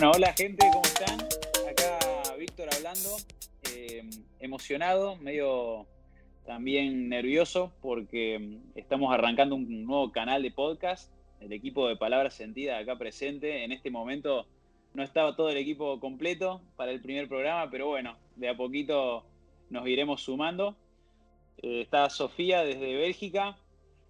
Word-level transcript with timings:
Bueno, 0.00 0.14
hola 0.16 0.32
gente, 0.32 0.66
¿cómo 0.72 0.82
están? 0.82 1.20
Acá 1.70 2.34
Víctor 2.38 2.70
hablando, 2.74 3.18
eh, 3.70 4.02
emocionado, 4.38 5.16
medio 5.16 5.86
también 6.46 7.10
nervioso 7.10 7.70
porque 7.82 8.38
mm, 8.38 8.78
estamos 8.78 9.12
arrancando 9.12 9.56
un 9.56 9.84
nuevo 9.84 10.10
canal 10.10 10.42
de 10.42 10.52
podcast. 10.52 11.12
El 11.38 11.52
equipo 11.52 11.86
de 11.86 11.96
Palabras 11.96 12.32
Sentidas 12.32 12.80
acá 12.80 12.96
presente. 12.96 13.62
En 13.62 13.72
este 13.72 13.90
momento 13.90 14.46
no 14.94 15.02
estaba 15.02 15.36
todo 15.36 15.50
el 15.50 15.58
equipo 15.58 16.00
completo 16.00 16.62
para 16.76 16.92
el 16.92 17.02
primer 17.02 17.28
programa, 17.28 17.70
pero 17.70 17.88
bueno, 17.88 18.16
de 18.36 18.48
a 18.48 18.56
poquito 18.56 19.26
nos 19.68 19.86
iremos 19.86 20.22
sumando. 20.22 20.76
Eh, 21.58 21.82
está 21.82 22.08
Sofía 22.08 22.64
desde 22.64 22.96
Bélgica, 22.96 23.58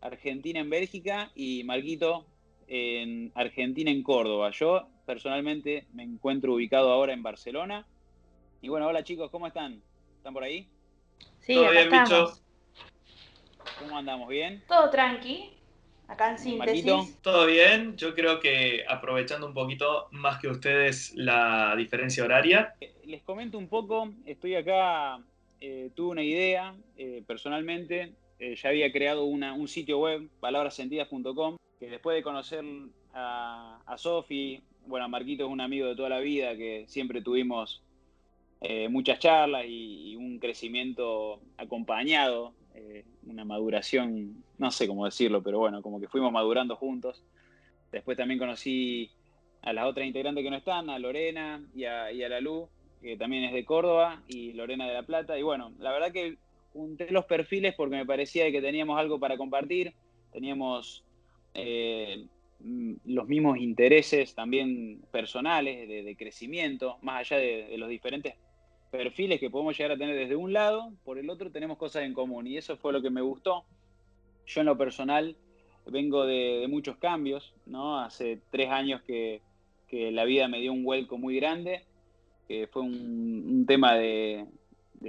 Argentina 0.01 0.61
en 0.61 0.71
Bélgica 0.71 1.33
y 1.35 1.65
Marquito 1.65 2.27
en 2.69 3.33
Argentina 3.35 3.91
en 3.91 4.05
Córdoba. 4.05 4.53
Yo 4.53 4.87
personalmente 5.11 5.87
me 5.93 6.05
encuentro 6.05 6.55
ubicado 6.55 6.93
ahora 6.93 7.13
en 7.13 7.21
Barcelona. 7.21 7.85
Y 8.63 8.69
bueno, 8.69 8.87
hola 8.87 9.03
chicos, 9.03 9.29
¿cómo 9.33 9.49
están? 9.49 9.83
¿Están 10.17 10.33
por 10.33 10.45
ahí? 10.45 10.69
Sí, 11.41 11.55
¿Todo 11.55 11.73
bien, 11.73 11.91
Bicho? 11.91 12.39
¿Cómo 13.81 13.99
andamos? 13.99 14.29
¿Bien? 14.29 14.63
Todo 14.69 14.89
tranqui. 14.89 15.51
Acá 16.07 16.31
en 16.31 16.39
síntesis. 16.39 17.21
Todo 17.23 17.47
bien. 17.47 17.97
Yo 17.97 18.15
creo 18.15 18.39
que 18.39 18.85
aprovechando 18.89 19.49
un 19.49 19.55
poquito 19.55 20.07
más 20.13 20.39
que 20.39 20.47
ustedes 20.47 21.13
la 21.17 21.75
diferencia 21.77 22.23
horaria. 22.23 22.75
Eh, 22.81 22.95
les 23.07 23.23
comento 23.23 23.59
un 23.59 23.67
poco. 23.67 24.13
Estoy 24.27 24.55
acá, 24.55 25.21
eh, 25.61 25.91
tuve 25.97 26.11
una 26.13 26.23
idea 26.23 26.73
eh, 26.97 27.25
personalmente. 27.27 28.13
ya 28.39 28.69
había 28.69 28.93
creado 28.93 29.25
un 29.25 29.67
sitio 29.67 29.99
web, 29.99 30.29
palabrasentidas.com, 30.39 31.57
que 31.81 31.91
después 31.91 32.15
de 32.15 32.23
conocer 32.23 32.65
a, 33.13 33.81
a 33.85 33.99
Sofi, 33.99 34.63
bueno, 34.91 35.09
Marquito 35.09 35.47
es 35.47 35.51
un 35.51 35.61
amigo 35.61 35.87
de 35.87 35.97
toda 35.97 36.09
la 36.09 36.19
vida 36.19 36.57
que 36.57 36.85
siempre 36.89 37.23
tuvimos 37.23 37.83
eh, 38.61 38.89
muchas 38.89 39.19
charlas 39.21 39.65
y, 39.67 40.17
un 40.17 40.39
crecimiento 40.39 41.41
acompañado, 41.57 42.53
eh, 42.75 43.05
una 43.27 43.45
maduración, 43.45 44.45
no 44.59 44.71
sé 44.71 44.87
cómo 44.87 45.05
decirlo, 45.07 45.43
pero 45.43 45.59
bueno, 45.59 45.81
como 45.81 46.01
que 46.01 46.09
fuimos 46.09 46.33
madurando 46.33 46.77
juntos. 46.77 47.25
Después 47.93 48.17
también 48.17 48.39
conocí 48.39 49.11
a 49.63 49.73
las 49.73 49.87
otras 49.87 50.07
integrantes 50.07 50.45
que 50.45 50.51
no 50.51 50.57
están, 50.57 50.91
a 50.91 50.99
Lorena 50.99 51.63
y 51.75 51.85
a, 51.85 52.13
y 52.13 52.19
la 52.19 52.41
que 53.01 53.17
también 53.17 53.45
es 53.45 53.53
de 53.53 53.65
Córdoba, 53.65 54.23
y 54.29 54.53
Lorena 54.53 54.87
de 54.87 54.95
La 54.95 55.05
Plata. 55.05 55.39
Y 55.39 55.43
bueno, 55.43 55.73
la 55.79 55.93
verdad 55.93 56.13
que 56.13 56.37
junté 56.73 57.11
los 57.11 57.25
perfiles 57.25 57.75
porque 57.77 57.97
me 57.97 58.07
parecía 58.07 58.51
que 58.51 58.61
teníamos 58.61 58.99
algo 58.99 59.19
para 59.19 59.37
compartir, 59.37 59.95
teníamos 60.33 61.05
eh, 61.55 62.27
los 62.63 63.29
mismos 63.29 63.59
intereses 63.59 64.35
también 64.35 65.01
personales 65.11 65.89
de, 65.89 66.17
crecimiento, 66.17 66.99
más 67.03 67.21
allá 67.21 67.41
de, 67.41 67.77
los 67.79 67.89
diferentes 67.89 68.35
perfiles 68.91 69.41
que 69.41 69.51
podemos 69.51 69.77
llegar 69.77 69.93
a 69.93 69.99
tener 69.99 70.17
desde 70.17 70.37
un 70.37 70.53
lado, 70.53 70.93
por 71.05 71.19
el 71.19 71.31
otro 71.31 71.51
tenemos 71.51 71.79
cosas 71.79 72.03
en 72.03 72.13
común 72.13 72.47
y 72.47 72.57
eso 72.57 72.77
fue 72.77 72.93
lo 72.93 73.01
que 73.01 73.11
me 73.11 73.21
gustó. 73.21 73.65
Yo 74.47 74.61
en 74.61 74.67
lo 74.67 74.77
personal 74.77 75.37
vengo 75.87 76.27
de, 76.27 76.67
muchos 76.69 76.97
cambios, 76.97 77.55
¿no? 77.67 77.99
Hace 77.99 78.41
tres 78.51 78.71
años 78.71 79.03
que, 79.03 79.43
la 79.93 80.25
vida 80.25 80.47
me 80.47 80.61
dio 80.61 80.73
un 80.73 80.85
vuelco 80.85 81.19
muy 81.19 81.37
grande, 81.37 81.85
que 82.47 82.69
fue 82.69 82.83
un, 82.83 83.65
tema 83.67 83.95
de, 83.95 84.47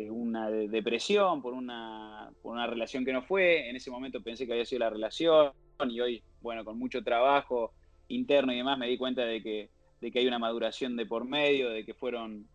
una 0.09 0.49
depresión 0.49 1.41
por 1.41 1.53
una, 1.53 2.31
por 2.41 2.53
una 2.53 2.65
relación 2.65 3.05
que 3.05 3.13
no 3.13 3.21
fue, 3.21 3.69
en 3.69 3.75
ese 3.75 3.91
momento 3.91 4.21
pensé 4.21 4.47
que 4.47 4.53
había 4.53 4.65
sido 4.65 4.79
la 4.79 4.89
relación 4.89 5.51
y 5.89 6.01
hoy 6.01 6.23
bueno, 6.41 6.65
con 6.65 6.77
mucho 6.77 7.03
trabajo 7.03 7.71
interno 8.07 8.51
y 8.51 8.57
demás, 8.57 8.77
me 8.77 8.87
di 8.87 8.97
cuenta 8.97 9.23
de 9.23 9.41
que, 9.41 9.69
de 10.01 10.11
que 10.11 10.19
hay 10.19 10.27
una 10.27 10.39
maduración 10.39 10.95
de 10.95 11.05
por 11.05 11.25
medio, 11.25 11.69
de 11.69 11.85
que 11.85 11.93
fueron, 11.93 12.47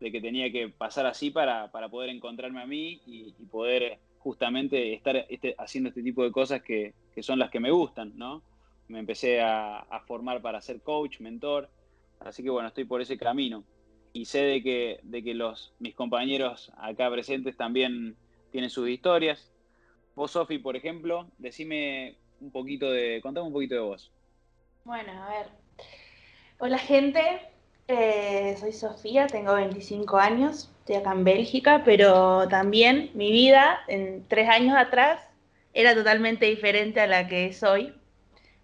de 0.00 0.10
que 0.10 0.20
tenía 0.20 0.50
que 0.50 0.68
pasar 0.68 1.06
así 1.06 1.30
para, 1.30 1.70
poder 1.90 2.10
encontrarme 2.10 2.62
a 2.62 2.66
mí 2.66 3.00
y, 3.06 3.32
poder 3.50 3.98
justamente 4.18 4.94
estar 4.94 5.16
este, 5.28 5.54
haciendo 5.58 5.90
este 5.90 6.02
tipo 6.02 6.24
de 6.24 6.32
cosas 6.32 6.62
que, 6.62 6.94
son 7.20 7.38
las 7.38 7.50
que 7.50 7.60
me 7.60 7.70
gustan, 7.70 8.12
¿no? 8.16 8.42
Me 8.88 8.98
empecé 8.98 9.40
a, 9.40 9.86
formar 10.06 10.42
para 10.42 10.60
ser 10.60 10.80
coach, 10.80 11.20
mentor, 11.20 11.70
así 12.20 12.42
que 12.42 12.50
bueno, 12.50 12.68
estoy 12.68 12.84
por 12.84 13.00
ese 13.00 13.16
camino. 13.16 13.64
Y 14.12 14.26
sé 14.26 14.42
de 14.42 14.62
que, 14.62 15.00
de 15.02 15.24
que 15.24 15.34
los, 15.34 15.74
mis 15.80 15.94
compañeros 15.94 16.72
acá 16.76 17.10
presentes 17.10 17.56
también 17.56 18.16
tienen 18.52 18.70
sus 18.70 18.88
historias. 18.88 19.52
Vos, 20.14 20.30
Sofi, 20.30 20.58
por 20.58 20.76
ejemplo, 20.76 21.28
decime 21.38 22.16
un 22.44 22.50
poquito 22.50 22.90
de, 22.90 23.20
contame 23.22 23.46
un 23.46 23.52
poquito 23.52 23.74
de 23.74 23.80
vos. 23.80 24.10
Bueno, 24.84 25.12
a 25.12 25.30
ver. 25.30 25.46
Hola 26.58 26.78
gente, 26.78 27.40
eh, 27.88 28.54
soy 28.60 28.72
Sofía, 28.72 29.26
tengo 29.26 29.54
25 29.54 30.18
años, 30.18 30.70
estoy 30.80 30.96
acá 30.96 31.12
en 31.12 31.24
Bélgica, 31.24 31.82
pero 31.84 32.46
también 32.48 33.10
mi 33.14 33.32
vida 33.32 33.80
en 33.88 34.24
tres 34.28 34.48
años 34.48 34.76
atrás 34.76 35.20
era 35.72 35.94
totalmente 35.94 36.46
diferente 36.46 37.00
a 37.00 37.06
la 37.06 37.26
que 37.26 37.46
es 37.46 37.62
hoy. 37.62 37.94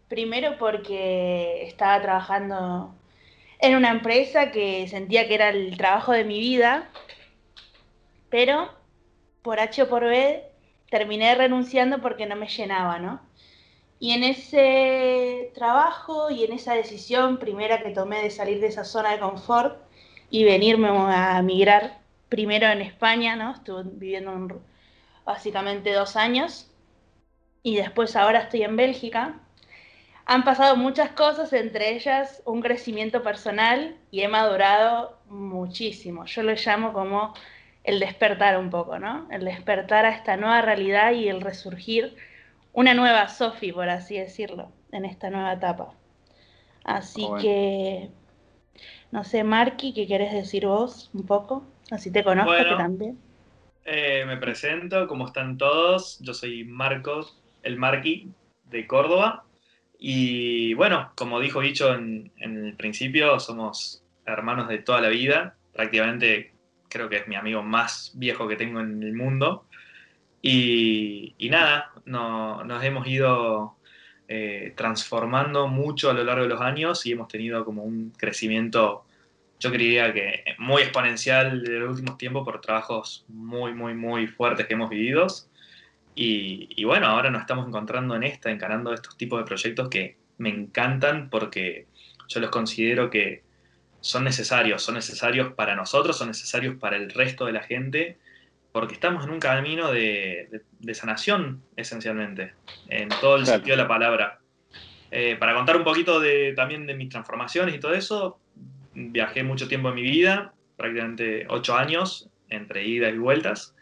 Primero 0.08 0.58
porque 0.58 1.64
estaba 1.64 2.00
trabajando 2.02 2.94
en 3.60 3.76
una 3.76 3.90
empresa 3.90 4.50
que 4.50 4.88
sentía 4.88 5.26
que 5.26 5.34
era 5.34 5.48
el 5.48 5.76
trabajo 5.78 6.12
de 6.12 6.24
mi 6.24 6.38
vida, 6.38 6.90
pero 8.28 8.70
por 9.42 9.58
H 9.58 9.82
o 9.82 9.88
por 9.88 10.04
B 10.04 10.44
terminé 10.90 11.34
renunciando 11.34 12.02
porque 12.02 12.26
no 12.26 12.36
me 12.36 12.46
llenaba, 12.46 12.98
¿no? 12.98 13.29
Y 14.00 14.12
en 14.12 14.24
ese 14.24 15.52
trabajo 15.54 16.30
y 16.30 16.42
en 16.42 16.52
esa 16.52 16.74
decisión 16.74 17.38
primera 17.38 17.82
que 17.82 17.90
tomé 17.90 18.22
de 18.22 18.30
salir 18.30 18.58
de 18.60 18.68
esa 18.68 18.82
zona 18.84 19.12
de 19.12 19.20
confort 19.20 19.78
y 20.30 20.42
venirme 20.44 20.88
a 20.88 21.40
migrar 21.42 22.00
primero 22.30 22.66
en 22.68 22.80
España, 22.80 23.36
¿no? 23.36 23.52
Estuve 23.52 23.82
viviendo 23.84 24.62
básicamente 25.26 25.92
dos 25.92 26.16
años 26.16 26.70
y 27.62 27.76
después 27.76 28.16
ahora 28.16 28.40
estoy 28.40 28.62
en 28.62 28.76
Bélgica. 28.76 29.38
Han 30.24 30.44
pasado 30.44 30.76
muchas 30.76 31.10
cosas, 31.10 31.52
entre 31.52 31.94
ellas 31.94 32.42
un 32.46 32.62
crecimiento 32.62 33.22
personal 33.22 33.96
y 34.10 34.22
he 34.22 34.28
madurado 34.28 35.18
muchísimo. 35.26 36.24
Yo 36.24 36.42
lo 36.42 36.54
llamo 36.54 36.94
como 36.94 37.34
el 37.84 38.00
despertar 38.00 38.56
un 38.58 38.70
poco, 38.70 38.98
¿no? 38.98 39.28
El 39.30 39.44
despertar 39.44 40.06
a 40.06 40.10
esta 40.10 40.36
nueva 40.38 40.62
realidad 40.62 41.12
y 41.12 41.28
el 41.28 41.42
resurgir 41.42 42.16
una 42.72 42.94
nueva 42.94 43.28
Sofi, 43.28 43.72
por 43.72 43.88
así 43.88 44.18
decirlo, 44.18 44.70
en 44.92 45.04
esta 45.04 45.30
nueva 45.30 45.52
etapa. 45.52 45.94
Así 46.84 47.26
que, 47.40 48.10
no 49.10 49.24
sé, 49.24 49.44
Marky, 49.44 49.92
¿qué 49.92 50.06
querés 50.06 50.32
decir 50.32 50.66
vos 50.66 51.10
un 51.12 51.26
poco? 51.26 51.64
Así 51.90 52.10
te 52.10 52.24
conozco 52.24 52.76
también. 52.76 53.18
Eh, 53.84 54.24
me 54.26 54.36
presento, 54.36 55.06
¿cómo 55.08 55.26
están 55.26 55.58
todos? 55.58 56.18
Yo 56.20 56.34
soy 56.34 56.64
Marcos, 56.64 57.38
el 57.62 57.76
Marky 57.76 58.30
de 58.64 58.86
Córdoba. 58.86 59.44
Y 59.98 60.74
bueno, 60.74 61.12
como 61.16 61.40
dijo 61.40 61.60
Dicho 61.60 61.94
en, 61.94 62.32
en 62.36 62.64
el 62.64 62.74
principio, 62.74 63.38
somos 63.40 64.02
hermanos 64.24 64.68
de 64.68 64.78
toda 64.78 65.00
la 65.00 65.08
vida. 65.08 65.56
Prácticamente 65.72 66.52
creo 66.88 67.08
que 67.08 67.16
es 67.16 67.28
mi 67.28 67.36
amigo 67.36 67.62
más 67.62 68.12
viejo 68.14 68.48
que 68.48 68.56
tengo 68.56 68.80
en 68.80 69.02
el 69.02 69.14
mundo. 69.14 69.66
Y, 70.42 71.48
nada, 71.50 71.92
nos 72.06 72.84
hemos 72.84 73.06
ido 73.06 73.76
eh, 74.28 74.72
transformando 74.76 75.68
mucho 75.68 76.10
a 76.10 76.14
lo 76.14 76.24
largo 76.24 76.44
de 76.44 76.48
los 76.48 76.60
años 76.60 77.04
y 77.04 77.12
hemos 77.12 77.28
tenido 77.28 77.64
como 77.64 77.82
un 77.82 78.12
crecimiento, 78.16 79.04
yo 79.58 79.70
creía 79.70 80.12
que 80.12 80.44
muy 80.58 80.82
exponencial 80.82 81.62
de 81.62 81.80
los 81.80 81.90
últimos 81.90 82.16
tiempos 82.16 82.44
por 82.44 82.60
trabajos 82.60 83.24
muy, 83.28 83.74
muy, 83.74 83.94
muy 83.94 84.26
fuertes 84.26 84.66
que 84.66 84.74
hemos 84.74 84.88
vivido. 84.88 85.26
Y, 86.14 86.84
bueno, 86.84 87.06
ahora 87.06 87.30
nos 87.30 87.42
estamos 87.42 87.66
encontrando 87.66 88.14
en 88.14 88.24
esta, 88.24 88.50
encarando 88.50 88.92
estos 88.92 89.16
tipos 89.16 89.38
de 89.38 89.44
proyectos 89.44 89.88
que 89.88 90.16
me 90.38 90.48
encantan 90.50 91.30
porque 91.30 91.86
yo 92.28 92.40
los 92.40 92.50
considero 92.50 93.10
que 93.10 93.42
son 94.00 94.24
necesarios, 94.24 94.82
son 94.82 94.94
necesarios 94.94 95.52
para 95.54 95.74
nosotros, 95.76 96.16
son 96.16 96.28
necesarios 96.28 96.76
para 96.78 96.96
el 96.96 97.10
resto 97.10 97.46
de 97.46 97.52
la 97.52 97.62
gente 97.62 98.18
porque 98.72 98.94
estamos 98.94 99.24
en 99.24 99.30
un 99.30 99.40
camino 99.40 99.90
de, 99.90 100.62
sanación, 100.92 101.62
esencialmente, 101.76 102.54
en 102.88 103.08
todo 103.20 103.36
el 103.36 103.46
sentido 103.46 103.76
de 103.76 103.82
la 103.82 103.88
palabra. 103.88 104.40
Eh, 105.10 105.36
para 105.38 105.54
contar 105.54 105.76
un 105.76 105.84
poquito 105.84 106.20
de, 106.20 106.52
también 106.54 106.86
de 106.86 106.94
mis 106.94 107.08
transformaciones 107.08 107.74
y 107.74 107.80
todo 107.80 107.94
eso, 107.94 108.38
viajé 108.94 109.42
mucho 109.42 109.66
tiempo 109.66 109.88
en 109.88 109.96
mi 109.96 110.02
vida, 110.02 110.54
prácticamente 110.76 111.46
ocho 111.48 111.76
años, 111.76 112.28
entre 112.48 112.86
idas 112.86 113.12
y 113.12 113.18
vueltas. 113.18 113.74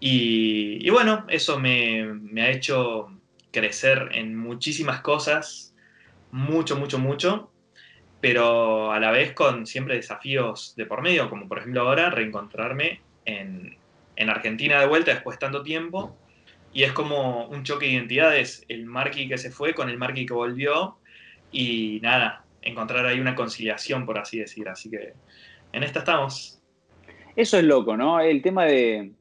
Y, 0.00 0.88
bueno, 0.90 1.24
eso 1.28 1.58
me, 1.58 2.04
me, 2.04 2.42
ha 2.42 2.50
hecho 2.50 3.08
crecer 3.50 4.10
en 4.12 4.36
muchísimas 4.36 5.00
cosas, 5.00 5.74
mucho, 6.30 6.76
mucho, 6.76 7.00
mucho, 7.00 7.50
pero 8.20 8.92
a 8.92 9.00
la 9.00 9.10
vez 9.10 9.32
con 9.32 9.66
siempre 9.66 9.96
desafíos 9.96 10.74
de 10.76 10.86
por 10.86 11.02
medio, 11.02 11.28
como 11.28 11.48
por 11.48 11.58
ejemplo 11.58 11.80
ahora 11.80 12.10
reencontrarme 12.10 13.00
en, 13.24 13.76
en 14.18 14.28
Argentina 14.30 14.80
de 14.80 14.86
vuelta 14.86 15.12
después 15.12 15.36
de 15.36 15.46
tanto 15.46 15.62
tiempo. 15.62 16.14
Y 16.72 16.82
es 16.82 16.92
como 16.92 17.46
un 17.46 17.62
choque 17.62 17.86
de 17.86 17.92
identidades, 17.92 18.64
el 18.68 18.84
Marquis 18.84 19.28
que 19.28 19.38
se 19.38 19.50
fue 19.50 19.74
con 19.74 19.88
el 19.88 19.96
Marquis 19.96 20.26
que 20.26 20.34
volvió. 20.34 20.98
Y 21.52 22.00
nada, 22.02 22.44
encontrar 22.60 23.06
ahí 23.06 23.20
una 23.20 23.36
conciliación, 23.36 24.04
por 24.04 24.18
así 24.18 24.40
decir. 24.40 24.68
Así 24.68 24.90
que 24.90 25.14
en 25.72 25.82
esta 25.84 26.00
estamos. 26.00 26.60
Eso 27.36 27.58
es 27.58 27.64
loco, 27.64 27.96
¿no? 27.96 28.20
El 28.20 28.42
tema 28.42 28.64
de, 28.64 29.12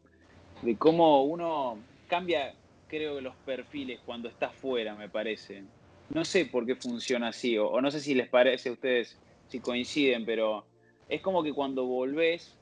de 0.64 0.76
cómo 0.78 1.24
uno 1.24 1.78
cambia, 2.08 2.56
creo, 2.88 3.22
los 3.22 3.36
perfiles 3.46 4.00
cuando 4.04 4.28
está 4.28 4.50
fuera, 4.50 4.96
me 4.96 5.10
parece. 5.10 5.64
No 6.10 6.26
sé 6.26 6.46
por 6.46 6.66
qué 6.66 6.76
funciona 6.76 7.28
así, 7.28 7.56
o, 7.58 7.80
no 7.82 7.92
sé 7.92 8.00
si 8.00 8.16
les 8.16 8.28
parece 8.30 8.70
a 8.70 8.72
ustedes, 8.72 9.20
si 9.50 9.60
coinciden, 9.60 10.26
pero 10.26 10.66
es 11.08 11.22
como 11.22 11.44
que 11.44 11.54
cuando 11.54 11.86
volvés, 11.86 12.58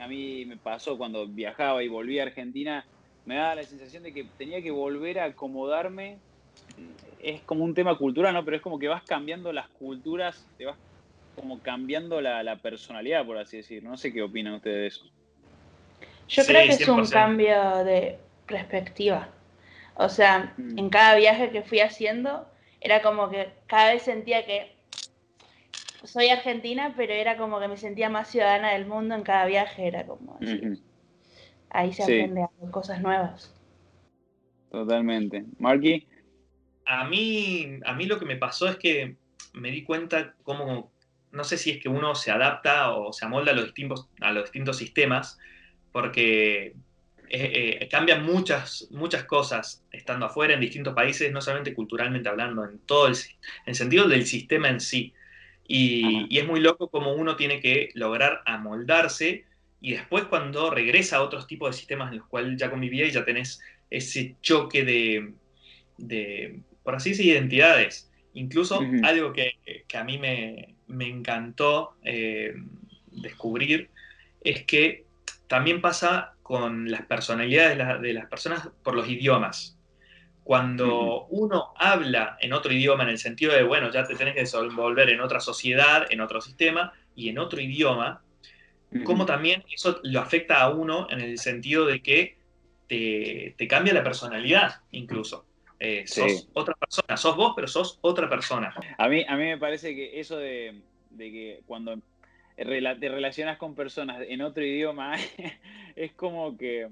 a 0.00 0.08
mí 0.08 0.44
me 0.46 0.56
pasó 0.56 0.96
cuando 0.98 1.26
viajaba 1.26 1.82
y 1.82 1.88
volví 1.88 2.18
a 2.18 2.24
Argentina, 2.24 2.84
me 3.24 3.36
daba 3.36 3.56
la 3.56 3.62
sensación 3.64 4.02
de 4.02 4.12
que 4.12 4.24
tenía 4.38 4.62
que 4.62 4.70
volver 4.70 5.18
a 5.18 5.24
acomodarme. 5.24 6.18
Es 7.20 7.40
como 7.42 7.64
un 7.64 7.74
tema 7.74 7.96
cultural, 7.98 8.32
¿no? 8.34 8.44
Pero 8.44 8.56
es 8.56 8.62
como 8.62 8.78
que 8.78 8.88
vas 8.88 9.02
cambiando 9.02 9.52
las 9.52 9.68
culturas, 9.68 10.46
te 10.56 10.66
vas 10.66 10.76
como 11.34 11.60
cambiando 11.60 12.20
la, 12.20 12.56
personalidad, 12.56 13.26
por 13.26 13.38
así 13.38 13.58
decir. 13.58 13.82
No 13.82 13.96
sé 13.96 14.12
qué 14.12 14.22
opinan 14.22 14.54
ustedes 14.54 14.76
de 14.76 14.86
eso. 14.86 15.04
Yo 16.28 16.44
creo 16.44 16.62
que 16.62 16.82
es 16.82 16.88
un 16.88 17.06
cambio 17.06 17.84
de 17.84 18.18
perspectiva. 18.46 19.28
O 19.94 20.08
sea, 20.08 20.54
mm. 20.56 20.78
en 20.78 20.90
cada 20.90 21.16
viaje 21.16 21.50
que 21.50 21.62
fui 21.62 21.80
haciendo, 21.80 22.46
era 22.80 23.02
como 23.02 23.30
que 23.30 23.48
cada 23.66 23.92
vez 23.92 24.02
sentía 24.02 24.44
que 24.44 24.75
soy 26.06 26.28
argentina, 26.28 26.94
pero 26.96 27.12
era 27.12 27.36
como 27.36 27.60
que 27.60 27.68
me 27.68 27.76
sentía 27.76 28.08
más 28.08 28.28
ciudadana 28.28 28.72
del 28.72 28.86
mundo 28.86 29.14
en 29.14 29.22
cada 29.22 29.46
viaje, 29.46 29.86
era 29.86 30.06
como 30.06 30.38
así. 30.40 30.82
Ahí 31.70 31.92
se 31.92 32.02
aprende 32.04 32.42
a 32.42 32.70
cosas 32.70 33.00
nuevas. 33.00 33.54
Totalmente. 34.70 35.44
Marky. 35.58 36.06
A 36.84 37.08
mí, 37.08 37.80
a 37.84 37.94
mí 37.94 38.06
lo 38.06 38.18
que 38.18 38.26
me 38.26 38.36
pasó 38.36 38.68
es 38.68 38.76
que 38.76 39.16
me 39.52 39.70
di 39.70 39.82
cuenta 39.82 40.34
cómo, 40.42 40.92
no 41.32 41.44
sé 41.44 41.58
si 41.58 41.70
es 41.70 41.82
que 41.82 41.88
uno 41.88 42.14
se 42.14 42.30
adapta 42.30 42.92
o 42.92 43.12
se 43.12 43.24
amolda 43.24 43.52
a 43.52 43.54
los 43.54 43.64
distintos, 43.64 44.08
a 44.20 44.32
los 44.32 44.44
distintos 44.44 44.76
sistemas, 44.76 45.38
porque 45.92 46.76
eh, 47.28 47.78
eh, 47.80 47.88
cambian 47.88 48.24
muchas, 48.24 48.86
muchas 48.90 49.24
cosas 49.24 49.84
estando 49.90 50.26
afuera 50.26 50.54
en 50.54 50.60
distintos 50.60 50.94
países, 50.94 51.32
no 51.32 51.40
solamente 51.40 51.74
culturalmente 51.74 52.28
hablando, 52.28 52.64
en 52.64 52.78
todo 52.80 53.08
el, 53.08 53.16
sentido 53.74 54.06
del 54.06 54.26
sistema 54.26 54.68
en 54.68 54.80
sí. 54.80 55.12
Y, 55.68 56.38
es 56.38 56.46
muy 56.46 56.60
loco 56.60 56.88
como 56.88 57.12
uno 57.14 57.36
tiene 57.36 57.60
que 57.60 57.90
lograr 57.94 58.42
amoldarse 58.46 59.44
y 59.80 59.92
después 59.92 60.24
cuando 60.24 60.70
regresa 60.70 61.16
a 61.16 61.22
otros 61.22 61.46
tipos 61.46 61.70
de 61.70 61.78
sistemas 61.78 62.10
en 62.10 62.18
los 62.18 62.26
cuales 62.26 62.56
ya 62.58 62.70
convivía 62.70 63.06
y 63.06 63.10
ya 63.10 63.24
tenés 63.24 63.60
ese 63.90 64.36
choque 64.42 64.84
de, 64.84 66.60
por 66.82 66.94
así 66.94 67.10
decir, 67.10 67.26
identidades. 67.26 68.10
Incluso 68.34 68.80
algo 69.02 69.32
que, 69.32 69.54
a 69.94 70.04
mí 70.04 70.18
me, 70.18 70.76
encantó 71.06 71.96
eh, 72.04 72.54
descubrir 73.12 73.90
es 74.42 74.64
que 74.64 75.04
también 75.46 75.80
pasa 75.80 76.34
con 76.42 76.90
las 76.90 77.02
personalidades 77.06 78.00
de, 78.00 78.12
las 78.12 78.26
personas 78.26 78.68
por 78.82 78.94
los 78.94 79.08
idiomas. 79.08 79.75
Cuando 80.46 81.26
uno 81.30 81.72
habla 81.74 82.38
en 82.40 82.52
otro 82.52 82.72
idioma, 82.72 83.02
en 83.02 83.08
el 83.08 83.18
sentido 83.18 83.52
de, 83.52 83.64
bueno, 83.64 83.90
ya 83.90 84.06
te 84.06 84.14
tenés 84.14 84.34
que 84.34 84.42
desenvolver 84.42 85.10
en 85.10 85.20
otra 85.20 85.40
sociedad, 85.40 86.06
en 86.08 86.20
otro 86.20 86.40
sistema 86.40 86.92
y 87.16 87.30
en 87.30 87.40
otro 87.40 87.60
idioma, 87.60 88.22
como 89.02 89.26
también 89.26 89.64
eso 89.74 89.98
lo 90.04 90.20
afecta 90.20 90.60
a 90.62 90.70
uno 90.70 91.08
en 91.10 91.20
el 91.20 91.38
sentido 91.38 91.84
de 91.84 92.00
que 92.00 92.36
te, 92.86 93.66
cambia 93.68 93.92
la 93.92 94.04
personalidad, 94.04 94.82
incluso. 94.92 95.44
Eh, 95.80 96.06
sos 96.06 96.48
otra 96.52 96.76
persona, 96.76 97.16
sos 97.16 97.34
vos, 97.34 97.52
pero 97.56 97.66
sos 97.66 97.98
otra 98.02 98.28
persona. 98.28 98.72
A 98.98 99.08
mí, 99.08 99.24
a 99.26 99.34
mí 99.34 99.46
me 99.46 99.58
parece 99.58 99.96
que 99.96 100.20
eso 100.20 100.36
de, 100.36 100.80
de 101.10 101.32
que 101.32 101.62
cuando 101.66 101.98
te 102.54 103.08
relacionas 103.08 103.58
con 103.58 103.74
personas 103.74 104.22
en 104.28 104.42
otro 104.42 104.64
idioma, 104.64 105.16
es 105.96 106.12
como 106.12 106.56
que 106.56 106.88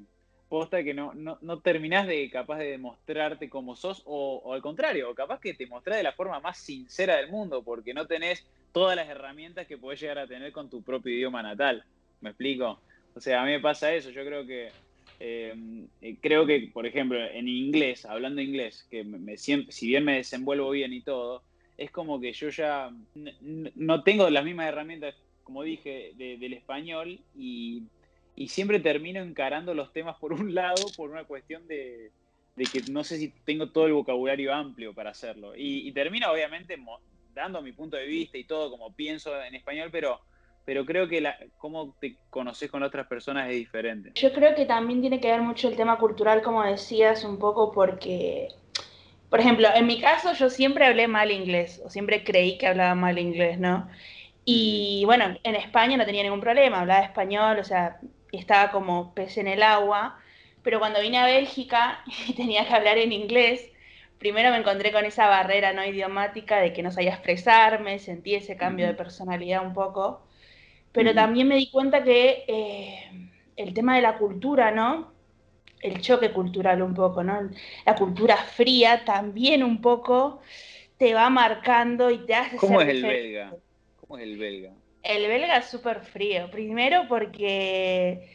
que 0.70 0.94
no, 0.94 1.12
no, 1.14 1.60
terminás 1.60 2.06
de 2.06 2.30
capaz 2.30 2.58
de 2.58 2.70
demostrarte 2.70 3.48
como 3.48 3.76
sos, 3.76 4.02
o, 4.04 4.52
al 4.52 4.62
contrario, 4.62 5.14
capaz 5.14 5.40
que 5.40 5.54
te 5.54 5.66
mostrás 5.66 5.98
de 5.98 6.02
la 6.02 6.12
forma 6.12 6.40
más 6.40 6.58
sincera 6.58 7.16
del 7.16 7.30
mundo, 7.30 7.62
porque 7.62 7.94
no 7.94 8.06
tenés 8.06 8.46
todas 8.72 8.96
las 8.96 9.08
herramientas 9.08 9.66
que 9.66 9.78
podés 9.78 10.00
llegar 10.00 10.18
a 10.18 10.26
tener 10.26 10.52
con 10.52 10.70
tu 10.70 10.82
propio 10.82 11.14
idioma 11.14 11.42
natal. 11.42 11.84
¿Me 12.20 12.30
explico? 12.30 12.80
O 13.14 13.20
sea, 13.20 13.42
a 13.42 13.44
mí 13.44 13.52
me 13.52 13.60
pasa 13.60 13.92
eso, 13.94 14.10
yo 14.10 14.24
creo 14.24 14.46
que 14.46 14.68
eh, 15.20 15.86
eh, 16.00 16.16
creo 16.20 16.46
que, 16.46 16.70
por 16.72 16.86
ejemplo, 16.86 17.18
en 17.18 17.48
inglés, 17.48 18.04
hablando 18.04 18.40
inglés, 18.40 18.86
que 18.90 19.04
me, 19.04 19.36
si 19.36 19.86
bien 19.86 20.04
me 20.04 20.16
desenvuelvo 20.16 20.70
bien 20.70 20.92
y 20.92 21.02
todo, 21.02 21.42
es 21.76 21.90
como 21.90 22.20
que 22.20 22.32
yo 22.32 22.48
ya 22.50 22.90
no 23.76 24.02
tengo 24.02 24.30
las 24.30 24.44
mismas 24.44 24.68
herramientas 24.68 25.14
como 25.44 25.62
dije, 25.62 26.12
del 26.16 26.54
español 26.54 27.20
y, 27.36 27.82
siempre 28.48 28.80
termino 28.80 29.20
encarando 29.20 29.74
los 29.74 29.92
temas 29.92 30.16
por 30.16 30.32
un 30.32 30.54
lado 30.54 30.86
por 30.96 31.10
una 31.10 31.24
cuestión 31.24 31.66
de, 31.66 32.10
que 32.56 32.82
no 32.90 33.04
sé 33.04 33.18
si 33.18 33.28
tengo 33.44 33.70
todo 33.70 33.86
el 33.86 33.92
vocabulario 33.92 34.52
amplio 34.52 34.94
para 34.94 35.10
hacerlo. 35.10 35.52
Y, 35.56 35.90
termino 35.92 36.30
obviamente 36.30 36.76
dando 37.32 37.62
mi 37.62 37.72
punto 37.72 37.96
de 37.96 38.06
vista 38.06 38.38
y 38.38 38.44
todo 38.44 38.70
como 38.70 38.94
pienso 38.94 39.40
en 39.42 39.54
español, 39.54 39.88
pero, 39.90 40.20
pero 40.64 40.84
creo 40.84 41.08
que 41.08 41.20
la, 41.20 41.36
cómo 41.58 41.96
te 42.00 42.16
conoces 42.30 42.70
con 42.70 42.82
otras 42.82 43.06
personas 43.06 43.50
es 43.50 43.56
diferente. 43.56 44.12
Yo 44.14 44.32
creo 44.32 44.54
que 44.54 44.66
también 44.66 45.00
tiene 45.00 45.20
que 45.20 45.30
ver 45.30 45.42
mucho 45.42 45.68
el 45.68 45.76
tema 45.76 45.98
cultural, 45.98 46.42
como 46.42 46.62
decías, 46.62 47.24
un 47.24 47.38
poco 47.38 47.72
porque... 47.72 48.48
Por 49.30 49.40
ejemplo, 49.40 49.66
en 49.74 49.86
mi 49.86 50.00
caso 50.00 50.32
yo 50.34 50.48
siempre 50.48 50.86
hablé 50.86 51.08
mal 51.08 51.32
inglés, 51.32 51.82
o 51.84 51.90
siempre 51.90 52.22
creí 52.22 52.56
que 52.56 52.68
hablaba 52.68 52.94
mal 52.94 53.18
inglés, 53.18 53.58
¿no? 53.58 53.88
Y 54.44 55.02
bueno, 55.06 55.36
en 55.42 55.54
España 55.56 55.96
no 55.96 56.04
tenía 56.04 56.22
ningún 56.22 56.40
problema, 56.40 56.80
hablaba 56.80 57.04
español, 57.04 57.58
o 57.58 57.64
sea, 57.64 57.98
estaba 58.38 58.70
como 58.70 59.14
pez 59.14 59.38
en 59.38 59.48
el 59.48 59.62
agua, 59.62 60.18
pero 60.62 60.78
cuando 60.78 61.00
vine 61.00 61.18
a 61.18 61.26
Bélgica 61.26 62.02
y 62.28 62.34
tenía 62.34 62.66
que 62.66 62.74
hablar 62.74 62.98
en 62.98 63.12
inglés, 63.12 63.70
primero 64.18 64.50
me 64.50 64.58
encontré 64.58 64.92
con 64.92 65.04
esa 65.04 65.26
barrera 65.28 65.72
no 65.72 65.84
idiomática 65.84 66.60
de 66.60 66.72
que 66.72 66.82
no 66.82 66.90
sabía 66.90 67.12
expresarme, 67.12 67.98
sentí 67.98 68.34
ese 68.34 68.56
cambio 68.56 68.86
de 68.86 68.94
personalidad 68.94 69.64
un 69.64 69.74
poco, 69.74 70.26
pero 70.92 71.12
también 71.12 71.48
me 71.48 71.56
di 71.56 71.70
cuenta 71.70 72.04
que 72.04 72.44
eh, 72.46 73.28
el 73.56 73.74
tema 73.74 73.96
de 73.96 74.02
la 74.02 74.16
cultura, 74.16 74.70
¿no? 74.70 75.12
El 75.80 76.00
choque 76.00 76.30
cultural 76.30 76.82
un 76.82 76.94
poco, 76.94 77.24
¿no? 77.24 77.50
La 77.84 77.94
cultura 77.96 78.36
fría 78.36 79.04
también 79.04 79.64
un 79.64 79.80
poco 79.80 80.40
te 80.96 81.12
va 81.12 81.28
marcando 81.30 82.10
y 82.10 82.24
te 82.24 82.34
hace... 82.34 82.56
¿Cómo 82.56 82.80
es 82.80 82.88
el 82.88 83.02
belga? 83.02 83.56
¿Cómo 84.00 84.18
es 84.18 84.24
el 84.24 84.38
belga? 84.38 84.70
El 85.04 85.28
belga 85.28 85.58
es 85.58 85.66
súper 85.66 86.00
frío. 86.00 86.50
Primero 86.50 87.06
porque, 87.08 88.26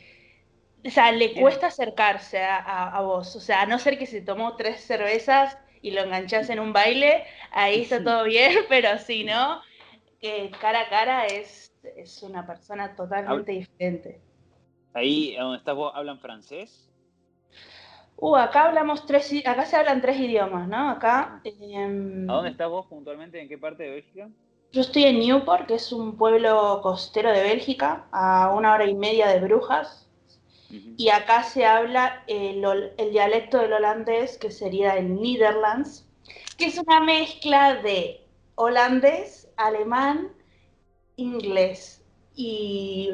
o 0.86 0.90
sea, 0.90 1.12
le 1.12 1.34
cuesta 1.34 1.68
acercarse 1.68 2.40
a, 2.44 3.02
vos. 3.02 3.36
O 3.36 3.40
sea, 3.40 3.64
a 3.64 3.66
no 3.66 3.80
ser 3.80 3.98
que 3.98 4.06
se 4.06 4.22
tomó 4.22 4.56
tres 4.56 4.82
cervezas 4.82 5.58
y 5.82 5.92
lo 5.92 6.04
enganchás 6.04 6.50
en 6.50 6.60
un 6.60 6.72
baile, 6.72 7.24
ahí 7.52 7.82
está 7.82 8.04
todo 8.04 8.26
bien, 8.26 8.54
pero 8.70 8.98
si 9.00 9.24
no, 9.24 9.62
que 10.22 10.52
cara 10.62 10.82
a 10.82 10.90
cara 10.90 11.26
es, 11.26 11.74
es 11.96 12.22
una 12.22 12.46
persona 12.46 12.96
totalmente 12.96 13.52
diferente. 13.52 14.22
Ahí, 14.94 15.36
donde 15.38 15.58
estás 15.58 15.76
vos, 15.76 15.92
hablan 15.96 16.20
francés? 16.20 16.90
Uh, 18.18 18.36
acá 18.36 18.68
hablamos 18.68 19.06
tres, 19.06 19.34
acá 19.46 19.66
se 19.66 19.78
hablan 19.78 20.02
tres 20.02 20.20
idiomas, 20.20 20.68
¿no? 20.68 20.90
Acá. 20.90 21.42
Em, 21.46 22.30
¿A 22.30 22.34
dónde 22.34 22.50
estás 22.52 22.70
vos 22.70 22.86
puntualmente? 22.88 23.42
¿En 23.42 23.48
qué 23.48 23.58
parte 23.58 23.84
de 23.84 23.92
Bélgica? 23.92 24.30
Yo 24.72 24.82
estoy 24.82 25.06
en 25.06 25.20
Newport, 25.20 25.66
que 25.66 25.76
es 25.76 25.92
un 25.92 26.16
pueblo 26.16 26.80
costero 26.84 27.32
de 27.32 27.42
Bélgica, 27.42 28.06
a 28.12 28.52
una 28.54 28.74
hora 28.74 28.86
y 28.86 28.94
media 28.94 29.28
de 29.28 29.40
Brujas. 29.40 30.08
Y 30.70 31.10
acá 31.10 31.42
se 31.42 31.66
habla 31.66 32.24
el, 32.28 32.62
dialecto 33.12 33.58
del 33.58 33.74
holandés, 33.74 34.38
que 34.38 34.52
sería 34.52 34.96
el 34.96 35.20
Netherlands, 35.20 36.08
que 36.56 36.66
es 36.66 36.78
una 36.78 37.00
mezcla 37.00 37.78
de 37.82 38.28
holandés, 38.54 39.50
alemán, 39.58 40.32
inglés. 41.16 42.06
Y, 42.36 43.10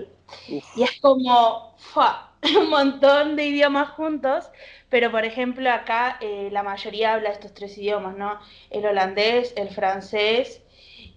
es 0.76 1.00
como 1.00 1.78
un 2.60 2.70
montón 2.70 3.38
de 3.38 3.46
idiomas 3.46 3.92
juntos, 3.92 4.50
pero 4.90 5.10
por 5.10 5.24
ejemplo 5.24 5.72
acá 5.72 6.18
eh, 6.20 6.50
la 6.52 6.64
mayoría 6.64 7.14
habla 7.14 7.30
estos 7.30 7.54
tres 7.54 7.78
idiomas, 7.78 8.18
¿no? 8.18 8.40
El 8.70 8.86
holandés, 8.86 9.54
el 9.56 9.70
francés 9.70 10.65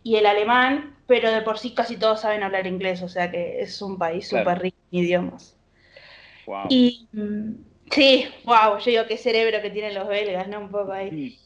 y 0.03 0.17
el 0.17 0.27
alemán, 0.27 0.97
pero 1.07 1.31
de 1.31 1.43
por 1.43 1.59
sí 1.59 1.75
casi 1.75 1.97
todos 1.97 2.21
saben 2.21 2.43
hablar 2.43 2.67
inglés, 2.67 3.03
o 3.03 3.09
sea 3.09 3.31
que 3.31 3.61
es 3.61 3.81
un 3.83 3.99
país 3.99 4.29
súper 4.29 4.59
rico 4.59 4.79
en 4.93 5.05
idiomas. 5.05 5.57
Y 6.69 7.09
mm, 7.13 7.53
sí, 7.91 8.27
wow, 8.45 8.79
yo 8.79 8.91
digo 8.91 9.07
qué 9.07 9.17
cerebro 9.17 9.61
que 9.61 9.71
tienen 9.71 9.95
los 9.95 10.09
belgas, 10.09 10.49
¿no? 10.49 10.61
Un 10.61 10.71
poco 10.71 10.93
ahí. 10.93 11.39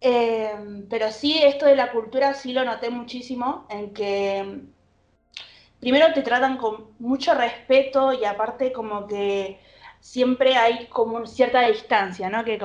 Em, 0.00 0.88
pero 0.88 1.10
sí, 1.10 1.40
esto 1.42 1.66
de 1.66 1.76
la 1.76 1.90
cultura 1.90 2.34
sí 2.34 2.52
lo 2.52 2.64
noté 2.64 2.90
muchísimo, 2.90 3.66
en 3.70 3.92
que 3.92 4.42
mm, 4.42 5.40
primero 5.80 6.12
te 6.12 6.22
tratan 6.22 6.56
con 6.56 6.92
mucho 6.98 7.34
respeto 7.34 8.12
y 8.12 8.24
aparte 8.24 8.72
como 8.72 9.06
que 9.06 9.60
siempre 10.00 10.56
hay 10.56 10.86
como 10.86 11.26
cierta 11.26 11.66
distancia, 11.68 12.30
¿no? 12.30 12.44
Que 12.44 12.58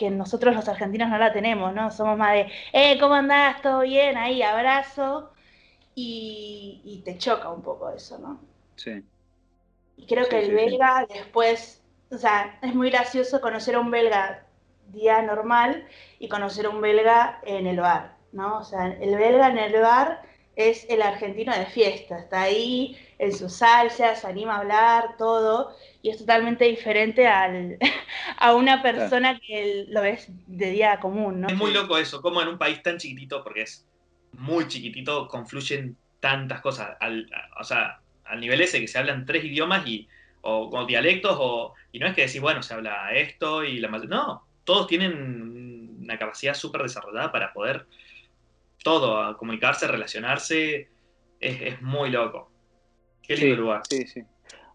que 0.00 0.08
nosotros 0.08 0.54
los 0.54 0.66
argentinos 0.66 1.10
no 1.10 1.18
la 1.18 1.30
tenemos, 1.30 1.74
¿no? 1.74 1.90
Somos 1.90 2.16
más 2.16 2.32
de, 2.32 2.50
eh, 2.72 2.98
¿cómo 2.98 3.12
andás? 3.12 3.60
¿Todo 3.60 3.82
bien? 3.82 4.16
Ahí, 4.16 4.42
abrazo. 4.42 5.30
y, 5.94 7.02
te 7.04 7.18
choca 7.18 7.50
un 7.50 7.60
poco 7.62 7.90
eso, 7.90 8.18
¿no? 8.18 8.40
Sí. 8.76 9.04
Y 9.98 10.06
creo 10.06 10.26
que 10.26 10.38
el 10.40 10.54
belga 10.54 11.06
después, 11.06 11.82
o 12.10 12.16
sea, 12.16 12.58
es 12.62 12.74
muy 12.74 12.88
gracioso 12.90 13.42
conocer 13.42 13.74
a 13.74 13.80
un 13.80 13.90
belga 13.90 14.46
día 14.88 15.20
normal 15.20 15.86
y 16.18 16.28
conocer 16.28 16.64
a 16.64 16.70
un 16.70 16.80
belga 16.80 17.38
en 17.42 17.66
el 17.66 17.80
bar, 17.80 18.16
¿no? 18.32 18.58
O 18.58 18.64
sea, 18.64 18.86
el 18.86 19.16
belga 19.16 19.48
en 19.48 19.58
el 19.58 19.82
bar 19.82 20.22
es 20.56 20.86
el 20.88 21.02
argentino 21.02 21.54
de 21.54 21.66
fiesta, 21.66 22.18
está 22.18 22.42
ahí 22.42 22.96
en 23.20 23.36
su 23.36 23.50
salsa, 23.50 24.14
se 24.14 24.26
anima 24.26 24.54
a 24.54 24.58
hablar, 24.60 25.16
todo, 25.18 25.76
y 26.00 26.08
es 26.08 26.18
totalmente 26.18 26.64
diferente 26.64 27.26
al, 27.26 27.76
a 28.38 28.54
una 28.54 28.82
persona 28.82 29.38
que 29.38 29.84
lo 29.88 30.00
ves 30.00 30.28
de 30.46 30.70
día 30.70 30.98
común, 31.00 31.42
¿no? 31.42 31.48
Es 31.48 31.56
muy 31.56 31.72
loco 31.72 31.98
eso, 31.98 32.22
como 32.22 32.40
en 32.40 32.48
un 32.48 32.58
país 32.58 32.82
tan 32.82 32.96
chiquitito, 32.96 33.44
porque 33.44 33.62
es 33.62 33.86
muy 34.32 34.66
chiquitito, 34.68 35.28
confluyen 35.28 35.96
tantas 36.18 36.62
cosas, 36.62 36.96
al, 37.00 37.30
o 37.60 37.64
sea, 37.64 38.00
al 38.24 38.40
nivel 38.40 38.62
ese 38.62 38.80
que 38.80 38.88
se 38.88 38.98
hablan 38.98 39.26
tres 39.26 39.44
idiomas 39.44 39.86
y, 39.86 40.08
o, 40.40 40.86
dialectos, 40.86 41.36
o, 41.38 41.74
y 41.92 41.98
no 41.98 42.06
es 42.06 42.14
que 42.14 42.22
decir, 42.22 42.40
bueno, 42.40 42.62
se 42.62 42.72
habla 42.72 43.12
esto 43.12 43.64
y 43.64 43.80
la 43.80 43.88
no, 43.88 44.46
todos 44.64 44.86
tienen 44.86 45.98
una 46.00 46.18
capacidad 46.18 46.54
súper 46.54 46.82
desarrollada 46.82 47.30
para 47.30 47.52
poder 47.52 47.86
todo, 48.82 49.36
comunicarse, 49.36 49.86
relacionarse, 49.86 50.88
es, 51.38 51.82
muy 51.82 52.10
loco. 52.10 52.49
Qué 53.30 53.36
lindo 53.36 53.62
lugar. 53.62 53.82
Sí, 53.88 54.06
sí. 54.06 54.22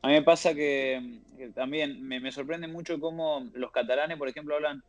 A 0.01 0.07
mí 0.07 0.13
me 0.13 0.21
pasa 0.21 0.53
que, 0.53 1.19
también 1.53 2.01
me, 2.07 2.31
sorprende 2.31 2.67
mucho 2.67 2.99
cómo 3.01 3.49
los 3.53 3.71
catalanes, 3.71 4.17
por 4.17 4.29
ejemplo, 4.29 4.55
hablan 4.55 4.81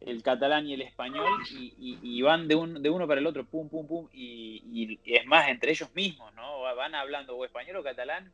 el 0.00 0.22
catalán 0.22 0.66
y 0.66 0.72
el 0.72 0.80
español 0.80 1.28
y, 1.50 2.22
van 2.22 2.48
de, 2.48 2.54
un, 2.54 2.82
de 2.82 2.88
uno 2.88 3.06
para 3.06 3.20
el 3.20 3.26
otro, 3.26 3.44
pum, 3.44 3.68
pum, 3.68 3.86
pum, 3.86 4.08
y, 4.14 4.98
es 5.04 5.26
más, 5.26 5.48
entre 5.48 5.72
ellos 5.72 5.94
mismos, 5.94 6.32
¿no? 6.34 6.62
Van 6.62 6.94
hablando 6.94 7.36
o 7.36 7.44
español 7.44 7.76
o 7.76 7.82
catalán 7.82 8.32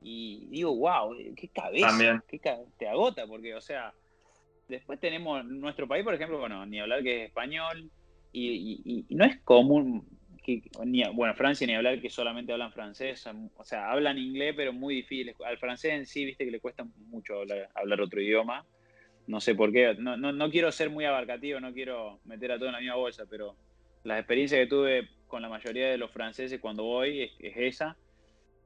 y 0.00 0.46
digo, 0.46 0.74
wow, 0.74 1.14
qué 1.36 1.48
cabeza, 1.48 2.22
qué 2.26 2.40
te 2.78 2.88
agota, 2.88 3.26
porque, 3.26 3.54
o 3.54 3.60
sea, 3.60 3.92
después 4.68 4.98
tenemos 5.00 5.44
nuestro 5.44 5.86
país, 5.86 6.02
por 6.02 6.14
ejemplo, 6.14 6.38
bueno, 6.38 6.64
ni 6.64 6.80
hablar 6.80 7.02
que 7.02 7.24
es 7.24 7.28
español, 7.28 7.90
y, 8.32 9.04
no 9.10 9.24
es 9.24 9.38
común, 9.40 10.06
que, 10.44 10.62
ni, 10.84 11.02
bueno, 11.14 11.34
Francia 11.34 11.66
ni 11.66 11.74
hablar 11.74 12.00
que 12.00 12.10
solamente 12.10 12.52
hablan 12.52 12.70
francés, 12.70 13.26
o 13.56 13.64
sea, 13.64 13.90
hablan 13.90 14.18
inglés, 14.18 14.54
pero 14.54 14.72
muy 14.72 14.96
difícil. 14.96 15.34
Al 15.44 15.58
francés 15.58 15.92
en 15.94 16.06
sí, 16.06 16.24
viste 16.24 16.44
que 16.44 16.50
le 16.50 16.60
cuesta 16.60 16.84
mucho 17.08 17.40
hablar, 17.40 18.00
otro 18.00 18.20
idioma. 18.20 18.64
No 19.26 19.40
sé 19.40 19.54
por 19.54 19.72
qué, 19.72 19.94
no, 19.98 20.16
no, 20.18 20.50
quiero 20.50 20.70
ser 20.70 20.90
muy 20.90 21.06
abarcativo, 21.06 21.58
no 21.58 21.72
quiero 21.72 22.20
meter 22.26 22.52
a 22.52 22.58
todo 22.58 22.66
en 22.66 22.74
la 22.74 22.80
misma 22.80 22.96
bolsa, 22.96 23.24
pero 23.28 23.56
la 24.02 24.18
experiencia 24.18 24.58
que 24.58 24.66
tuve 24.66 25.08
con 25.26 25.40
la 25.40 25.48
mayoría 25.48 25.88
de 25.88 25.96
los 25.96 26.10
franceses 26.10 26.60
cuando 26.60 26.84
voy 26.84 27.22
es, 27.22 27.56
esa. 27.56 27.96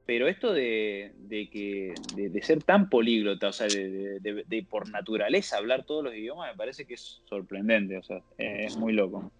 Pero 0.05 0.27
esto 0.27 0.51
de, 0.51 1.13
que, 1.29 1.93
de, 2.15 2.41
ser 2.41 2.61
tan 2.63 2.89
políglota, 2.89 3.47
o 3.47 3.53
sea, 3.53 3.67
de, 3.67 4.65
por 4.69 4.89
naturaleza 4.89 5.57
hablar 5.57 5.85
todos 5.85 6.03
los 6.03 6.13
idiomas, 6.13 6.51
me 6.51 6.57
parece 6.57 6.85
que 6.85 6.95
es 6.95 7.21
sorprendente, 7.25 7.95
o 7.95 8.03
sea, 8.03 8.21
es 8.37 8.75
muy 8.75 8.91
loco. 8.91 9.31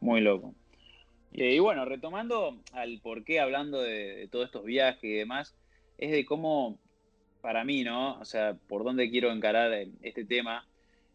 Muy 0.00 0.20
loco. 0.20 0.54
Y, 1.32 1.58
bueno, 1.58 1.84
retomando 1.84 2.58
al 2.72 3.00
por 3.00 3.24
qué 3.24 3.40
hablando 3.40 3.82
de, 3.82 4.28
todos 4.30 4.46
estos 4.46 4.64
viajes 4.64 5.04
y 5.04 5.12
demás, 5.12 5.54
es 5.98 6.10
de 6.10 6.24
cómo, 6.24 6.78
para 7.40 7.64
mí, 7.64 7.84
¿no? 7.84 8.18
O 8.18 8.24
sea, 8.24 8.54
por 8.68 8.84
dónde 8.84 9.10
quiero 9.10 9.30
encarar 9.30 9.72
este 10.02 10.24
tema, 10.24 10.66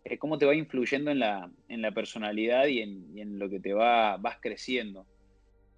es 0.04 0.20
cómo 0.20 0.38
te 0.38 0.46
va 0.46 0.56
influyendo 0.56 1.12
en 1.12 1.20
la, 1.20 1.50
en 1.68 1.82
la 1.82 1.92
personalidad 1.92 2.68
y 2.68 2.82
en, 2.82 3.40
lo 3.40 3.50
que 3.50 3.60
te 3.60 3.74
va, 3.74 4.18
vas 4.18 4.38
creciendo. 4.40 5.06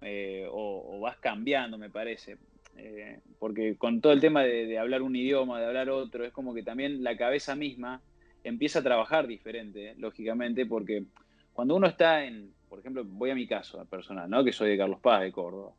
Eh, 0.02 0.46
o, 0.50 1.00
vas 1.00 1.16
cambiando, 1.16 1.78
me 1.78 1.90
parece. 1.90 2.36
Eh, 2.76 3.20
porque 3.38 3.76
con 3.76 4.02
todo 4.02 4.12
el 4.12 4.20
tema 4.20 4.42
de, 4.42 4.66
de, 4.66 4.78
hablar 4.78 5.00
un 5.00 5.16
idioma, 5.16 5.58
de 5.58 5.66
hablar 5.66 5.88
otro, 5.88 6.24
es 6.24 6.32
como 6.32 6.52
que 6.52 6.62
también 6.62 7.02
la 7.02 7.16
cabeza 7.16 7.54
misma 7.54 8.02
empieza 8.44 8.80
a 8.80 8.82
trabajar 8.82 9.26
diferente, 9.26 9.94
lógicamente, 9.96 10.66
porque 10.66 11.04
cuando 11.52 11.74
uno 11.74 11.86
está 11.86 12.24
en, 12.24 12.52
por 12.68 12.78
ejemplo, 12.78 13.04
voy 13.04 13.30
a 13.30 13.34
mi 13.34 13.46
caso 13.46 13.84
personal, 13.86 14.28
¿no? 14.28 14.44
que 14.44 14.52
soy 14.52 14.70
de 14.70 14.78
Carlos 14.78 15.00
Paz, 15.00 15.22
de 15.22 15.32
Córdoba. 15.32 15.72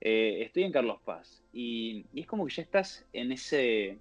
Eh, 0.00 0.42
estoy 0.42 0.64
en 0.64 0.72
Carlos 0.72 1.00
Paz 1.04 1.42
y, 1.52 2.04
es 2.14 2.26
como 2.26 2.46
que 2.46 2.54
ya 2.54 2.62
estás 2.62 3.06
en 3.12 3.32
ese, 3.32 3.98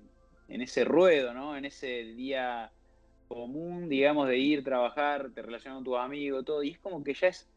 en 0.48 0.62
ese 0.62 0.84
ruedo, 0.84 1.34
¿no? 1.34 1.56
en 1.56 1.66
ese 1.66 2.04
día 2.16 2.72
común, 3.28 3.90
digamos, 3.90 4.28
de 4.28 4.38
ir, 4.38 4.64
trabajar, 4.64 5.32
te 5.34 5.42
relacionas 5.42 5.78
con 5.78 5.86
tus 5.86 5.98
amigos, 5.98 6.46
todo, 6.46 6.64
y 6.64 6.72
es 6.72 6.80
como 6.80 7.04
que 7.04 7.14
ya 7.14 7.28
es, 7.28 7.50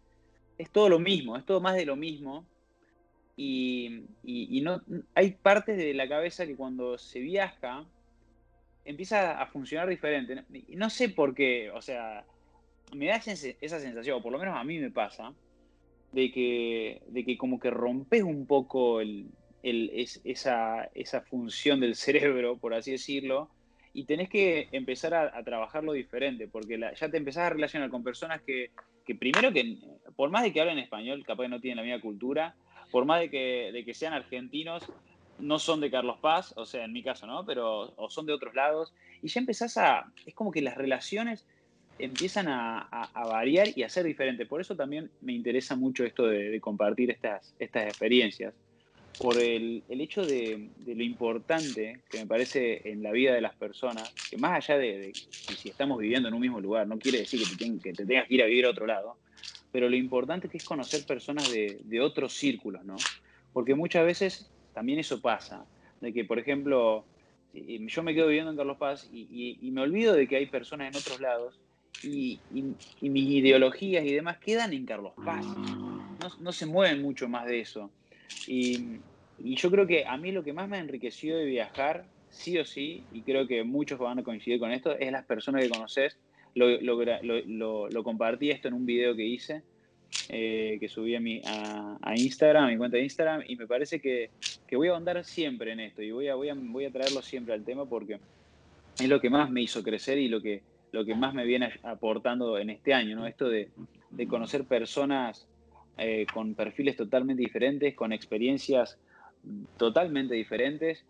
es 0.59 0.71
todo 0.71 0.88
lo 0.88 0.99
mismo, 0.99 1.37
es 1.37 1.45
todo 1.45 1.61
más 1.61 1.75
de 1.75 1.85
lo 1.87 1.97
mismo. 1.97 2.47
Y, 3.38 4.06
no, 4.62 4.83
hay 5.14 5.33
partes 5.33 5.76
de 5.76 5.92
la 5.92 6.09
cabeza 6.09 6.47
que 6.47 6.56
cuando 6.56 6.97
se 6.97 7.21
viaja 7.21 7.85
empieza 8.85 9.40
a 9.40 9.47
funcionar 9.47 9.88
diferente. 9.88 10.45
Y 10.68 10.76
no 10.76 10.88
sé 10.88 11.11
por 11.11 11.35
qué, 11.35 11.71
o 11.71 11.83
sea, 11.83 12.25
me 12.95 13.07
da 13.07 13.16
esa 13.16 13.81
sensación, 13.81 14.19
o 14.19 14.23
por 14.23 14.33
lo 14.33 14.38
menos 14.38 14.57
a 14.57 14.64
mí 14.64 14.78
me 14.78 14.90
pasa, 14.90 15.33
de 16.12 16.31
que, 16.31 17.02
de 17.09 17.25
que 17.25 17.37
como 17.37 17.59
que 17.59 17.71
rompes 17.71 18.23
un 18.23 18.47
poco 18.47 19.00
el, 19.00 19.28
esa, 19.62 20.88
esa, 20.95 21.21
función 21.23 21.81
del 21.81 21.97
cerebro, 21.97 22.57
por 22.57 22.75
así 22.75 22.93
decirlo, 22.93 23.50
y 23.93 24.05
tenés 24.05 24.28
que 24.28 24.69
empezar 24.73 25.14
a, 25.14 25.43
trabajarlo 25.43 25.93
diferente, 25.93 26.49
porque 26.49 26.78
ya 26.78 27.11
te 27.11 27.16
empezás 27.16 27.45
a 27.45 27.50
relacionar 27.50 27.90
con 27.90 28.05
personas 28.05 28.43
que, 28.43 28.71
que, 29.05 29.14
primero 29.14 29.52
que, 29.52 29.78
por 30.14 30.31
más 30.31 30.43
de 30.43 30.52
que 30.52 30.61
hablen 30.61 30.78
español, 30.78 31.25
capaz 31.26 31.45
que 31.45 31.49
no 31.49 31.61
tienen 31.61 31.78
la 31.78 31.83
misma 31.83 32.00
cultura, 32.00 32.55
por 32.90 33.05
más 33.05 33.21
de 33.21 33.31
que, 33.31 33.71
de 33.73 33.85
que 33.85 33.95
sean 33.95 34.12
argentinos, 34.12 34.85
no 35.38 35.59
son 35.59 35.81
de 35.81 35.90
Carlos 35.90 36.19
Paz, 36.21 36.55
o 36.57 36.64
sea, 36.64 36.85
en 36.85 36.93
mi 36.93 37.02
caso, 37.02 37.26
¿no? 37.26 37.45
Pero, 37.45 37.93
o 37.97 38.11
son 38.11 38.26
de 38.26 38.33
otros 38.33 38.55
lados, 38.55 38.95
y 39.23 39.28
ya 39.28 39.40
empezás 39.40 39.76
a, 39.76 40.12
es 40.25 40.35
como 40.35 40.50
que 40.50 40.62
las 40.62 40.76
relaciones 40.76 41.47
empiezan 41.99 42.49
a, 42.49 43.11
variar 43.15 43.69
y 43.75 43.83
a 43.83 43.88
ser 43.88 44.05
diferentes. 44.05 44.47
Por 44.47 44.61
eso 44.61 44.76
también 44.76 45.11
me 45.21 45.33
interesa 45.33 45.76
mucho 45.76 46.05
esto 46.05 46.26
de, 46.26 46.61
compartir 46.61 47.11
estas, 47.11 47.55
estas 47.59 47.87
experiencias, 47.87 48.55
por 49.19 49.38
el, 49.38 49.83
hecho 49.88 50.25
de, 50.25 50.69
lo 50.87 51.03
importante 51.03 52.00
que 52.11 52.19
me 52.19 52.26
parece 52.26 52.91
en 52.91 53.03
la 53.03 53.12
vida 53.12 53.35
de 53.35 53.41
las 53.41 53.55
personas, 53.55 54.12
que 54.31 54.37
más 54.37 54.53
allá 54.53 54.79
de, 54.79 55.12
si 55.15 55.69
estamos 55.69 55.99
viviendo 55.99 56.29
en 56.29 56.35
un 56.35 56.41
mismo 56.41 56.61
lugar, 56.61 56.87
no 56.87 56.99
quiere 56.99 57.19
decir 57.19 57.41
que 57.41 57.57
te, 57.57 57.79
que 57.79 57.93
te, 57.93 58.05
tengas 58.07 58.29
que 58.29 58.35
ir 58.35 58.43
a 58.43 58.47
vivir 58.47 58.67
a 58.67 58.71
otro 58.71 58.87
lado, 58.87 59.17
pero 59.73 59.88
lo 59.88 59.97
importante 59.97 60.49
que 60.49 60.59
es 60.59 60.65
conocer 60.65 61.05
personas 61.07 61.50
de, 61.50 62.00
otros 62.00 62.35
círculos, 62.35 62.85
¿no? 62.85 62.97
Porque 63.53 63.75
muchas 63.75 64.05
veces 64.05 64.50
también 64.75 64.99
eso 64.99 65.21
pasa, 65.21 65.65
de 66.00 66.12
que, 66.12 66.25
por 66.25 66.38
ejemplo, 66.38 67.05
yo 67.55 68.03
me 68.03 68.15
quedo 68.15 68.26
viviendo 68.26 68.50
en 68.50 68.57
Carlos 68.59 68.76
Paz 68.76 69.09
y, 69.11 69.59
y, 69.61 69.71
me 69.71 69.81
olvido 69.81 70.12
de 70.12 70.29
que 70.29 70.37
hay 70.37 70.47
personas 70.47 70.95
en 70.95 71.00
otros 71.00 71.21
lados 71.21 71.59
y, 72.03 72.41
mis 73.00 73.31
ideologías 73.31 74.05
y 74.05 74.12
demás 74.12 74.38
quedan 74.38 74.73
en 74.73 74.87
Carlos 74.87 75.12
Paz. 75.25 75.45
No, 76.41 76.53
se 76.53 76.67
mueven 76.67 77.03
mucho 77.03 77.29
más 77.29 77.47
de 77.47 77.61
eso. 77.61 77.91
Y, 78.47 78.99
yo 79.38 79.71
creo 79.71 79.87
que 79.87 80.07
a 80.07 80.17
mí 80.17 80.33
lo 80.33 80.43
que 80.43 80.55
más 80.55 80.69
me 80.69 80.79
enriqueció 80.79 81.37
de 81.37 81.45
viajar, 81.45 82.07
sí 82.31 82.59
o 82.59 82.65
sí, 82.65 83.05
y 83.12 83.21
creo 83.21 83.47
que 83.47 83.65
muchos 83.65 83.99
van 83.99 84.19
a 84.19 84.23
coincidir 84.23 84.59
con 84.59 84.73
esto, 84.73 84.97
es 84.97 85.12
las 85.12 85.26
personas 85.26 85.62
que 85.62 85.69
conoces. 85.69 86.17
Lo, 86.55 88.03
compartí 88.03 88.50
esto 88.50 88.69
en 88.69 88.75
un 88.75 88.87
video 88.87 89.15
que 89.15 89.26
hice, 89.26 89.62
eh, 90.31 90.79
que 90.81 90.88
subí 90.88 91.15
a, 91.15 91.21
mi, 91.21 91.43
a, 91.45 92.15
Instagram, 92.17 92.65
a 92.65 92.69
mi 92.69 92.79
cuenta 92.79 92.97
de 92.97 93.03
Instagram, 93.03 93.43
y 93.47 93.57
me 93.57 93.67
parece 93.67 94.00
que, 94.00 94.31
voy 94.73 94.88
a 94.88 94.93
ahondar 94.93 95.23
siempre 95.23 95.73
en 95.73 95.81
esto 95.81 96.03
y 96.03 96.11
voy 96.12 96.29
a, 96.29 96.35
voy, 96.35 96.49
a, 96.49 96.55
voy 96.55 96.87
a 96.87 96.91
traerlo 96.91 97.21
siempre 97.21 97.53
al 97.53 97.62
tema 97.62 97.85
porque 97.85 98.19
es 98.99 99.09
lo 99.09 99.21
que 99.21 99.29
más 99.29 99.50
me 99.50 99.61
hizo 99.61 99.83
crecer 99.83 100.17
y 100.17 100.29
lo 100.29 100.41
que, 100.41 100.62
lo 100.97 101.05
que 101.05 101.15
más 101.15 101.35
me 101.35 101.45
viene 101.45 101.71
aportando 101.83 102.59
en 102.59 102.71
este 102.71 102.95
año, 102.95 103.17
¿no? 103.17 103.26
Esto 103.26 103.49
de, 103.49 103.69
conocer 104.29 104.65
personas 104.65 105.47
eh, 105.99 106.26
con 106.33 106.55
perfiles 106.55 106.97
totalmente 106.97 107.43
diferentes, 107.43 107.95
con 107.95 108.12
experiencias 108.15 108.99
totalmente 109.76 110.35
diferentes 110.35 111.05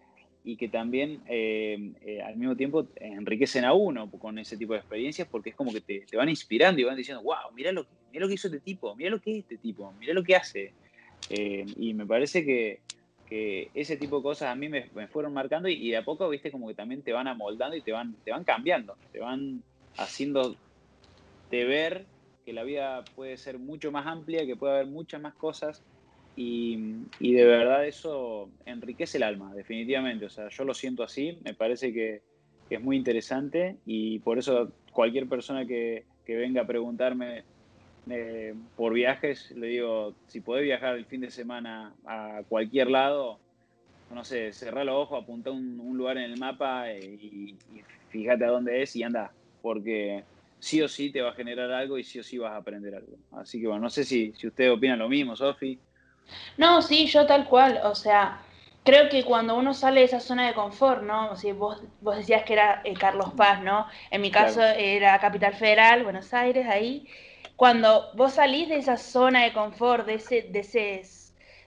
y 0.45 0.57
que 0.57 0.69
también 0.69 1.21
eh, 1.29 1.93
eh, 2.05 2.21
al 2.21 2.37
mismo 2.37 2.57
tiempo 2.57 2.87
enriquecen 2.97 3.65
a 3.65 3.75
uno 3.75 4.11
con 4.11 4.39
ese 4.39 4.57
tipo 4.57 4.73
de 4.73 4.81
experiencias 4.81 5.29
porque 5.29 5.51
es 5.51 5.57
como 5.57 5.73
que 5.73 5.81
te, 5.81 6.05
van 6.17 6.29
inspirando 6.29 6.81
y 6.81 6.85
van 6.85 6.97
diciendo, 6.97 7.23
wow, 7.23 7.53
mira 7.55 7.71
lo, 7.71 7.87
mira 8.13 8.25
lo 8.25 8.29
que 8.29 8.35
hizo 8.35 8.49
este 8.49 8.61
tipo, 8.61 8.95
mira 8.97 9.11
lo 9.11 9.21
que 9.21 9.31
es 9.31 9.39
este 9.39 9.57
tipo, 9.57 9.93
mira 10.01 10.13
lo 10.13 10.25
que 10.25 10.35
hace. 10.35 10.73
y 11.31 11.95
me 11.95 12.07
parece 12.07 12.45
que, 12.45 12.81
que 13.27 13.71
ese 13.75 13.97
tipo 13.97 14.19
de 14.19 14.23
cosas 14.23 14.51
a 14.51 14.55
mí 14.55 14.69
me, 14.69 14.89
fueron 15.09 15.35
marcando 15.35 15.69
y, 15.69 15.91
de 15.91 15.97
a 15.97 16.05
poco, 16.05 16.29
viste, 16.29 16.51
como 16.51 16.69
que 16.69 16.75
también 16.75 17.03
te 17.03 17.13
van 17.13 17.27
amoldando 17.27 17.77
y 17.77 17.83
te 17.83 17.93
van, 17.93 18.15
te 18.25 18.31
van 18.31 18.45
cambiando, 18.45 18.97
te 19.13 19.19
van 19.19 19.63
haciendo 19.97 20.57
de 21.51 21.65
ver 21.65 22.07
que 22.45 22.53
la 22.53 22.63
vida 22.63 23.05
puede 23.15 23.37
ser 23.37 23.59
mucho 23.59 23.91
más 23.91 24.07
amplia, 24.07 24.47
que 24.47 24.57
puede 24.57 24.75
haber 24.75 24.87
muchas 24.87 25.21
más 25.21 25.35
cosas 25.35 25.83
y, 26.37 26.77
de 27.19 27.45
verdad 27.45 27.87
eso 27.87 28.51
enriquece 28.67 29.17
el 29.17 29.23
alma, 29.23 29.55
definitivamente. 29.55 30.27
O 30.27 30.31
sea, 30.31 30.49
yo 30.49 30.65
lo 30.65 30.75
siento 30.75 31.03
así, 31.03 31.39
me 31.45 31.55
parece 31.55 31.93
que, 31.93 32.23
es 32.69 32.83
muy 32.83 32.97
interesante 32.97 33.77
y 33.87 34.19
por 34.19 34.39
eso 34.39 34.73
cualquier 34.93 35.29
persona 35.29 35.65
que, 35.67 36.05
venga 36.27 36.63
a 36.63 36.67
preguntarme 36.67 37.45
eh, 38.11 38.55
por 38.77 38.93
viajes, 38.93 39.53
le 39.53 39.69
digo, 39.69 40.15
si 40.27 40.41
podés 40.41 40.65
viajar 40.65 40.97
el 40.97 41.07
fin 41.07 41.21
de 41.21 41.31
semana 41.31 41.95
a 42.05 42.43
cualquier 42.49 42.91
lado, 42.91 43.39
no 44.13 44.25
sé, 44.25 44.53
cerrá 44.53 44.83
los 44.83 44.97
ojos, 44.97 45.23
apunta 45.23 45.53
un, 45.53 45.79
un 45.79 45.97
lugar 45.97 46.19
en 46.19 46.25
el 46.25 46.39
mapa 46.39 46.93
y, 46.93 47.55
fíjate 48.09 48.45
a 48.45 48.51
dónde 48.51 48.83
es 48.83 48.97
y 48.97 49.05
anda, 49.05 49.33
porque 49.67 50.23
sí 50.61 50.81
o 50.81 50.87
sí 50.87 51.11
te 51.11 51.21
va 51.21 51.31
a 51.31 51.35
generar 51.35 51.73
algo 51.73 51.99
y 51.99 52.05
sí 52.05 52.21
o 52.21 52.23
sí 52.23 52.39
vas 52.39 52.53
a 52.53 52.59
aprender 52.59 52.95
algo. 52.95 53.17
Así 53.33 53.61
que 53.61 53.67
bueno, 53.67 53.83
no 53.83 53.91
sé 53.91 54.05
si, 54.05 54.33
si 54.39 54.47
ustedes 54.47 54.71
opinan 54.71 55.01
lo 55.01 55.09
mismo, 55.09 55.35
Sofi. 55.35 55.77
No, 56.57 56.81
sí, 56.83 57.09
yo 57.09 57.27
tal 57.27 57.49
cual, 57.49 57.81
o 57.83 57.97
sea, 57.97 58.43
creo 58.85 59.09
que 59.09 59.25
cuando 59.25 59.57
uno 59.57 59.75
sale 59.75 59.99
de 59.99 60.07
esa 60.07 60.21
zona 60.21 60.47
de 60.47 60.55
confort, 60.55 61.03
¿no? 61.03 61.33
O 61.33 61.37
sea, 61.37 61.53
vos, 61.53 61.83
vos 62.01 62.17
decías 62.17 62.45
que 62.45 62.53
era 62.53 62.81
eh, 62.85 62.95
Carlos 62.95 63.33
Paz, 63.37 63.61
¿no? 63.61 63.89
En 64.13 64.21
mi 64.21 64.31
caso 64.31 64.63
era 64.63 65.19
Capital 65.19 65.55
Federal, 65.55 66.05
Buenos 66.05 66.33
Aires, 66.33 66.69
ahí. 66.69 67.09
Cuando 67.57 68.13
vos 68.15 68.35
salís 68.35 68.69
de 68.69 68.77
esa 68.77 68.99
zona 68.99 69.43
de 69.43 69.53
confort, 69.53 70.07
de 70.07 70.15
ese, 70.15 70.43
de 70.43 70.61
ese, 70.61 71.03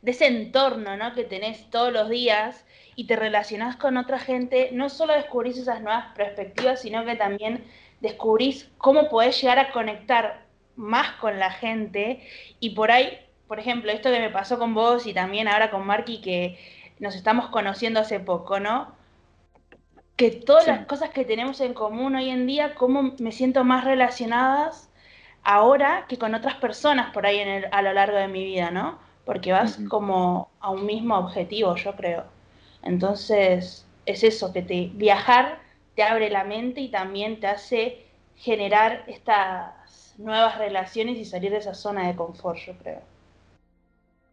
de 0.02 0.12
ese 0.12 0.28
entorno, 0.28 0.96
¿no? 0.96 1.14
Que 1.14 1.26
tenés 1.26 1.70
todos 1.70 1.92
los 1.92 2.08
días 2.08 2.66
y 3.00 3.06
te 3.06 3.16
relacionás 3.16 3.78
con 3.78 3.96
otra 3.96 4.20
gente, 4.20 4.72
no 4.74 4.90
solo 4.90 5.14
descubrís 5.14 5.58
esas 5.58 5.82
nuevas 5.82 6.08
perspectivas, 6.18 6.82
sino 6.82 7.06
que 7.06 7.16
también 7.16 7.64
descubrís 8.02 8.70
cómo 8.78 9.08
podés 9.08 9.40
llegar 9.42 9.58
a 9.58 9.72
conectar 9.72 10.42
más 10.76 11.12
con 11.12 11.40
la 11.40 11.50
gente 11.50 12.22
y 12.60 12.72
por 12.72 12.92
ahí, 12.92 13.18
por 13.48 13.58
ejemplo, 13.58 13.90
esto 13.90 14.12
que 14.12 14.20
me 14.20 14.30
pasó 14.30 14.60
con 14.60 14.74
vos 14.74 15.08
y 15.08 15.14
también 15.14 15.48
ahora 15.48 15.72
con 15.72 15.86
Marky, 15.88 16.20
que 16.20 16.60
nos 17.00 17.16
estamos 17.16 17.48
conociendo 17.48 18.02
hace 18.02 18.20
poco, 18.20 18.60
¿no? 18.60 18.94
Que 20.18 20.32
todas 20.32 20.68
las 20.68 20.86
cosas 20.86 21.12
que 21.12 21.24
tenemos 21.24 21.62
en 21.62 21.74
común 21.74 22.18
hoy 22.18 22.30
en 22.30 22.48
día, 22.48 22.76
cómo 22.76 23.14
me 23.18 23.32
siento 23.32 23.64
más 23.64 23.86
relacionadas 23.86 24.90
ahora 25.44 26.06
que 26.10 26.18
con 26.18 26.36
otras 26.36 26.56
personas 26.56 27.14
por 27.14 27.26
ahí 27.26 27.40
en 27.40 27.48
el, 27.48 27.66
a 27.72 27.82
lo 27.82 27.94
largo 27.94 28.18
de 28.18 28.28
mi 28.28 28.44
vida, 28.44 28.72
¿no? 28.72 29.00
Porque 29.24 29.54
vas 29.54 29.80
como 29.88 30.50
a 30.60 30.70
un 30.70 30.86
mismo 30.86 31.18
objetivo, 31.18 31.78
yo 31.78 31.96
creo. 31.96 32.39
Entonces, 32.84 33.86
es 34.06 34.24
eso, 34.24 34.54
que 34.54 34.62
te 34.62 34.90
viajar 34.94 35.60
te 36.00 36.04
abre 36.04 36.30
la 36.30 36.46
mente 36.46 36.80
y 36.80 36.88
también 36.88 37.42
te 37.42 37.48
hace 37.48 38.06
generar 38.38 39.04
estas 39.08 40.16
nuevas 40.18 40.58
relaciones 40.58 41.18
y 41.18 41.26
salir 41.26 41.52
de 41.52 41.58
esa 41.58 41.74
zona 41.74 42.08
de 42.08 42.16
confort, 42.16 42.58
yo 42.66 42.74
creo. 42.78 43.02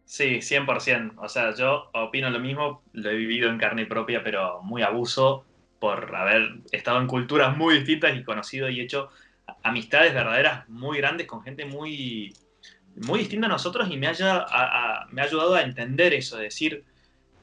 Sí, 0.05 0.41
100%. 0.41 1.15
O 1.17 1.27
sea, 1.27 1.53
yo 1.53 1.89
opino 1.93 2.29
lo 2.29 2.39
mismo, 2.39 2.81
lo 2.93 3.09
he 3.09 3.15
vivido 3.15 3.49
en 3.49 3.57
carne 3.57 3.85
propia, 3.85 4.23
pero 4.23 4.61
muy 4.63 4.81
abuso 4.81 5.43
por 5.79 6.15
haber 6.15 6.55
estado 6.71 7.01
en 7.01 7.07
culturas 7.07 7.57
muy 7.57 7.79
distintas 7.79 8.15
y 8.15 8.23
conocido 8.23 8.69
y 8.69 8.79
hecho 8.79 9.09
amistades 9.61 10.13
verdaderas 10.13 10.69
muy 10.69 10.99
grandes 10.99 11.27
con 11.27 11.43
gente 11.43 11.65
muy, 11.65 12.33
muy 12.95 13.19
distinta 13.19 13.47
a 13.47 13.49
nosotros 13.49 13.89
y 13.91 13.97
me, 13.97 14.07
haya, 14.07 14.45
me 15.11 15.21
ha 15.21 15.25
ayudado 15.25 15.55
a 15.55 15.61
entender 15.63 16.13
eso, 16.13 16.37
de 16.37 16.43
decir, 16.45 16.85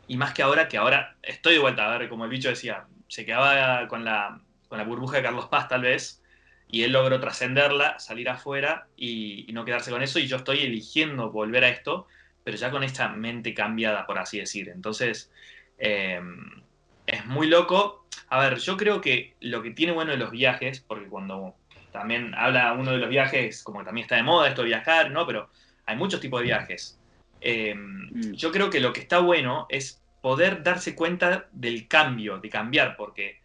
y 0.09 0.17
más 0.17 0.35
que 0.35 0.43
ahora, 0.43 0.69
que 0.69 0.77
ahora 0.77 1.17
estoy 1.23 1.55
de 1.55 1.61
vuelta, 1.61 1.93
a 1.93 1.99
ver, 1.99 2.09
como 2.09 2.25
el 2.25 2.31
bicho 2.31 2.49
decía, 2.49 2.87
se 3.09 3.25
quedaba 3.25 3.87
con 3.89 4.05
la, 4.05 4.41
con 4.69 4.79
la 4.79 4.85
burbuja 4.85 5.19
de 5.19 5.23
Carlos 5.23 5.47
Paz 5.47 5.69
tal 5.69 5.83
vez, 5.83 6.23
y 6.69 6.83
él 6.83 6.93
logró 6.93 7.21
trascenderla, 7.21 7.99
salir 7.99 8.29
afuera 8.29 8.89
y, 8.97 9.47
no 9.53 9.65
quedarse 9.65 9.91
con 9.91 10.03
eso, 10.03 10.19
y 10.19 10.27
yo 10.27 10.37
estoy 10.37 10.61
eligiendo 10.61 11.31
volver 11.31 11.65
a 11.65 11.69
esto 11.69 12.07
pero 12.45 12.59
ya 12.59 12.71
con 12.71 12.85
esta 12.85 13.09
mente 13.09 13.55
cambiada, 13.55 14.07
por 14.07 14.19
así 14.19 14.39
decir. 14.39 14.69
Entonces, 14.69 15.33
em, 15.79 16.63
es 17.07 17.25
muy 17.27 17.47
loco. 17.47 18.07
A 18.29 18.39
ver, 18.39 18.59
yo 18.59 18.77
creo 18.77 19.01
que 19.01 19.35
lo 19.41 19.63
que 19.63 19.71
tiene 19.71 19.93
bueno 19.93 20.13
de 20.13 20.19
los 20.19 20.31
viajes, 20.31 20.81
porque 20.81 21.07
cuando 21.09 21.55
también 21.90 22.35
habla 22.35 22.73
uno 22.75 22.93
de 22.93 22.99
los 22.99 23.09
viajes, 23.09 23.62
como 23.62 23.83
también 23.83 24.05
está 24.05 24.17
de 24.17 24.23
moda 24.23 24.49
esto 24.49 24.62
de 24.62 24.69
viajar, 24.69 25.11
¿no? 25.11 25.27
Pero 25.27 25.49
hay 25.87 25.97
muchos 25.97 26.21
tipos 26.21 26.40
de 26.40 26.47
viajes. 26.47 27.01
Em, 27.44 28.09
mm. 28.11 28.33
yo 28.33 28.50
creo 28.50 28.70
que 28.70 28.80
lo 28.80 28.92
que 28.92 29.00
está 29.00 29.18
bueno 29.18 29.66
es 29.68 30.02
poder 30.22 30.62
darse 30.62 30.96
cuenta 30.96 31.46
del 31.52 31.87
cambio, 31.87 32.38
de 32.38 32.48
cambiar, 32.48 32.96
porque 32.96 33.40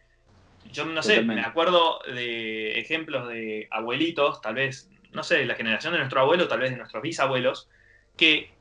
yo 0.72 0.86
no 0.86 1.04
sé, 1.04 1.22
me 1.22 1.42
acuerdo 1.42 2.00
de 2.08 2.80
ejemplos 2.80 3.28
de 3.28 3.68
abuelitos, 3.70 4.42
tal 4.42 4.56
vez, 4.56 4.90
no 5.12 5.24
sé, 5.24 5.40
de 5.40 5.46
la 5.46 5.56
generación 5.56 5.94
de 5.94 6.00
nuestro 6.00 6.22
abuelo, 6.22 6.48
tal 6.48 6.60
vez 6.60 6.72
de 6.72 6.78
nuestros 6.78 7.04
bisabuelos, 7.04 7.70
que 8.16 8.52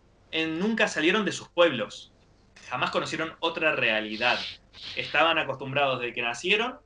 nunca 0.48 0.88
salieron 0.88 1.24
de 1.24 1.32
sus 1.32 1.48
pueblos, 1.48 2.12
jamás 2.68 2.90
conocieron 2.90 3.34
otra 3.40 3.76
realidad. 3.76 4.38
Estaban 4.96 5.38
acostumbrados 5.38 6.00
desde 6.00 6.14
que 6.14 6.22
nacieron 6.22 6.78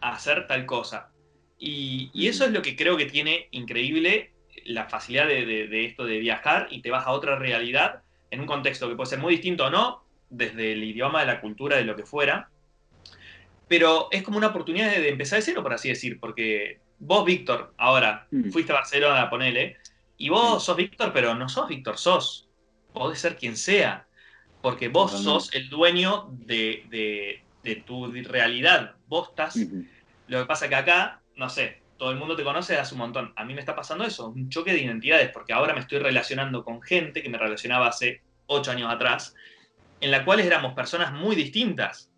a 0.00 0.14
hacer 0.14 0.46
tal 0.46 0.64
cosa. 0.64 1.10
Y, 1.58 2.10
eso 2.26 2.44
es 2.44 2.50
lo 2.50 2.62
que 2.62 2.76
creo 2.76 2.96
que 2.96 3.06
tiene 3.06 3.48
increíble 3.52 4.31
la 4.64 4.88
facilidad 4.88 5.26
de, 5.26 5.84
esto 5.84 6.04
de 6.04 6.18
viajar 6.18 6.68
y 6.70 6.82
te 6.82 6.90
vas 6.90 7.06
a 7.06 7.12
otra 7.12 7.36
realidad 7.36 8.02
en 8.30 8.40
un 8.40 8.46
contexto 8.46 8.88
que 8.88 8.96
puede 8.96 9.10
ser 9.10 9.18
muy 9.18 9.34
distinto 9.34 9.66
o 9.66 9.70
no, 9.70 10.04
desde 10.30 10.72
el 10.72 10.84
idioma, 10.84 11.20
de 11.20 11.26
la 11.26 11.40
cultura, 11.40 11.76
de 11.76 11.84
lo 11.84 11.96
que 11.96 12.04
fuera. 12.04 12.48
Pero 13.68 14.08
es 14.10 14.22
como 14.22 14.38
una 14.38 14.48
oportunidad 14.48 14.90
de, 14.90 15.08
empezar 15.08 15.38
de 15.38 15.44
cero, 15.44 15.62
por 15.62 15.72
así 15.72 15.88
decir, 15.88 16.18
porque 16.20 16.80
vos, 16.98 17.24
Víctor, 17.24 17.74
ahora 17.76 18.26
mm. 18.30 18.50
fuiste 18.50 18.72
a 18.72 18.76
Barcelona, 18.76 19.28
ponele, 19.28 19.76
y 20.16 20.28
vos 20.28 20.64
sos 20.64 20.76
Víctor, 20.76 21.12
pero 21.12 21.34
no 21.34 21.48
sos 21.48 21.68
Víctor, 21.68 21.98
sos 21.98 22.48
podés 22.92 23.18
ser 23.18 23.36
quien 23.36 23.56
sea, 23.56 24.06
porque 24.60 24.88
vos 24.88 25.10
sos 25.10 25.52
el 25.54 25.68
dueño 25.68 26.28
de, 26.30 27.42
tu 27.86 28.12
realidad. 28.12 28.94
Vos 29.08 29.30
estás. 29.30 29.58
Lo 30.28 30.40
que 30.40 30.46
pasa 30.46 30.68
que 30.68 30.74
acá, 30.76 31.20
no 31.36 31.48
sé, 31.48 31.81
todo 32.02 32.10
el 32.10 32.18
mundo 32.18 32.34
te 32.34 32.42
conoce 32.42 32.76
hace 32.76 32.96
un 32.96 32.98
montón. 32.98 33.32
A 33.36 33.44
mí 33.44 33.54
me 33.54 33.60
está 33.60 33.76
pasando 33.76 34.02
eso, 34.02 34.26
un 34.26 34.48
choque 34.48 34.72
de 34.72 34.80
identidades, 34.80 35.30
porque 35.30 35.52
ahora 35.52 35.72
me 35.72 35.78
estoy 35.78 36.00
relacionando 36.00 36.64
con 36.64 36.82
gente 36.82 37.22
que 37.22 37.28
me 37.28 37.38
relacionaba 37.38 37.86
hace 37.86 38.22
ocho 38.46 38.72
años 38.72 38.92
atrás, 38.92 39.36
en 40.00 40.10
la 40.10 40.24
cuales 40.24 40.44
éramos 40.44 40.74
personas 40.74 41.12
muy 41.12 41.36
distintas. 41.36 42.10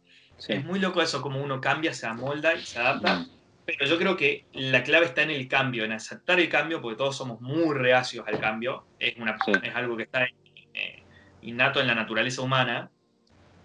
Es 0.48 0.64
muy 0.64 0.80
loco 0.80 1.02
eso, 1.02 1.20
como 1.20 1.38
uno 1.38 1.60
cambia, 1.60 1.92
se 1.92 2.06
amolda 2.06 2.54
y 2.54 2.62
se 2.62 2.78
adapta. 2.78 3.26
Pero 3.66 3.84
yo 3.84 3.98
creo 3.98 4.16
que 4.16 4.46
la 4.54 4.82
clave 4.82 5.04
está 5.04 5.20
en 5.20 5.32
el 5.32 5.48
cambio, 5.48 5.84
en 5.84 5.92
aceptar 5.92 6.40
el 6.40 6.48
cambio, 6.48 6.80
porque 6.80 6.96
todos 6.96 7.14
somos 7.14 7.42
muy 7.42 7.74
reacios 7.74 8.26
al 8.26 8.40
cambio. 8.40 8.86
Es, 8.98 9.14
una, 9.18 9.36
es 9.62 9.76
algo 9.76 9.98
que 9.98 10.04
está 10.04 10.24
eh, 10.24 11.02
innato 11.42 11.82
en 11.82 11.88
la 11.88 11.94
naturaleza 11.94 12.40
humana, 12.40 12.90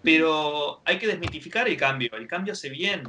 pero 0.02 0.82
hay 0.84 0.98
que 0.98 1.06
desmitificar 1.06 1.66
el 1.66 1.78
cambio, 1.78 2.10
el 2.12 2.28
cambio 2.28 2.52
hace 2.52 2.68
bien. 2.68 3.04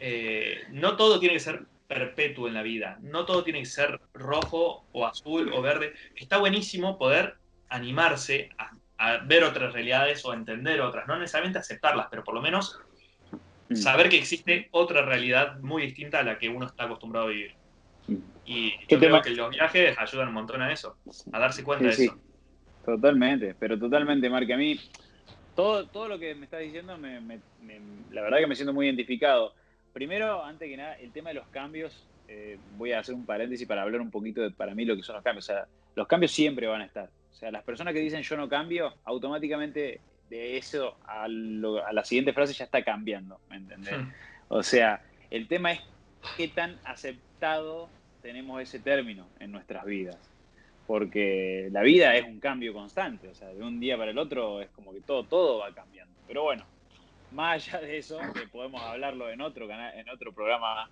Eh, 0.00 0.62
no 0.70 0.96
todo 0.96 1.20
tiene 1.20 1.34
que 1.34 1.40
ser 1.40 1.66
perpetuo 1.86 2.48
en 2.48 2.54
la 2.54 2.62
vida, 2.62 2.98
no 3.02 3.24
todo 3.24 3.44
tiene 3.44 3.60
que 3.60 3.66
ser 3.66 4.00
rojo 4.14 4.86
o 4.92 5.06
azul 5.06 5.52
o 5.52 5.62
verde. 5.62 5.92
Está 6.16 6.38
buenísimo 6.38 6.98
poder 6.98 7.36
animarse 7.68 8.50
a, 8.58 8.72
ver 9.26 9.44
otras 9.44 9.72
realidades 9.72 10.24
o 10.24 10.32
entender 10.32 10.80
otras, 10.80 11.06
no 11.06 11.18
necesariamente 11.18 11.58
aceptarlas, 11.58 12.06
pero 12.10 12.24
por 12.24 12.34
lo 12.34 12.40
menos 12.40 12.80
mm. 13.68 13.74
saber 13.74 14.08
que 14.08 14.16
existe 14.16 14.68
otra 14.70 15.04
realidad 15.04 15.58
muy 15.60 15.82
distinta 15.82 16.20
a 16.20 16.22
la 16.22 16.38
que 16.38 16.48
uno 16.48 16.66
está 16.66 16.84
acostumbrado 16.84 17.26
a 17.26 17.30
vivir. 17.30 17.54
Mm. 18.06 18.16
Y 18.46 18.72
yo 18.88 18.98
creo 18.98 19.20
que 19.20 19.30
los 19.30 19.50
viajes 19.50 19.98
ayudan 19.98 20.28
un 20.28 20.34
montón 20.34 20.62
a 20.62 20.72
eso, 20.72 20.96
a 21.32 21.38
darse 21.38 21.62
cuenta 21.64 21.86
de 21.86 21.90
eso. 21.90 22.18
Totalmente, 22.84 23.54
pero 23.58 23.78
totalmente, 23.78 24.28
Marque. 24.30 24.54
A 24.54 24.58
mí, 24.58 24.78
todo, 25.54 25.86
todo 25.86 26.08
lo 26.08 26.18
que 26.18 26.34
me 26.34 26.44
estás 26.44 26.60
diciendo, 26.60 26.98
me, 26.98 27.20
la 28.10 28.22
verdad 28.22 28.38
que 28.38 28.46
me 28.46 28.54
siento 28.54 28.72
muy 28.72 28.86
identificado. 28.86 29.54
Primero, 29.94 30.44
antes 30.44 30.68
que 30.68 30.76
nada, 30.76 30.98
el 30.98 31.12
tema 31.12 31.30
de 31.30 31.36
los 31.36 31.46
cambios, 31.46 32.04
eh, 32.26 32.58
voy 32.76 32.90
a 32.90 32.98
hacer 32.98 33.14
un 33.14 33.24
paréntesis 33.24 33.66
para 33.66 33.82
hablar 33.82 34.00
un 34.00 34.10
poquito 34.10 34.42
de 34.42 34.50
para 34.50 34.74
mí 34.74 34.84
lo 34.84 34.96
que 34.96 35.04
son 35.04 35.14
los 35.14 35.24
cambios. 35.24 35.48
O 35.48 35.52
sea, 35.52 35.66
los 35.94 36.08
cambios 36.08 36.32
siempre 36.32 36.66
van 36.66 36.82
a 36.82 36.84
estar. 36.84 37.08
O 37.32 37.34
sea, 37.36 37.52
las 37.52 37.62
personas 37.62 37.94
que 37.94 38.00
dicen 38.00 38.22
yo 38.22 38.36
no 38.36 38.48
cambio, 38.48 38.92
automáticamente 39.04 40.00
de 40.28 40.56
eso 40.56 40.96
a, 41.06 41.28
la 41.28 42.04
siguiente 42.04 42.32
frase 42.32 42.52
ya 42.54 42.64
está 42.64 42.82
cambiando, 42.82 43.38
¿me 43.48 43.56
entendés? 43.56 43.96
Hmm. 43.96 44.10
O 44.48 44.64
sea, 44.64 45.00
el 45.30 45.46
tema 45.46 45.72
es 45.72 45.80
qué 46.36 46.48
tan 46.48 46.76
aceptado 46.84 47.88
tenemos 48.20 48.60
ese 48.60 48.80
término 48.80 49.28
en 49.38 49.52
nuestras 49.52 49.84
vidas 49.84 50.18
porque 50.86 51.68
la 51.72 51.82
vida 51.82 52.14
es 52.14 52.26
un 52.26 52.40
cambio 52.40 52.72
constante, 52.74 53.28
o 53.28 53.34
sea, 53.34 53.48
de 53.48 53.62
un 53.62 53.80
día 53.80 53.96
para 53.96 54.10
el 54.10 54.18
otro 54.18 54.60
es 54.60 54.68
como 54.70 54.92
que 54.92 55.00
todo, 55.00 55.24
todo 55.24 55.58
va 55.60 55.74
cambiando. 55.74 56.12
Pero 56.26 56.42
bueno, 56.42 56.66
más 57.34 57.68
allá 57.68 57.80
de 57.80 57.98
eso, 57.98 58.18
que 58.32 58.46
podemos 58.46 58.80
hablarlo 58.82 59.30
en 59.30 59.40
otro 59.40 59.68
canal, 59.68 59.92
en 59.98 60.08
otro 60.08 60.32
programa 60.32 60.88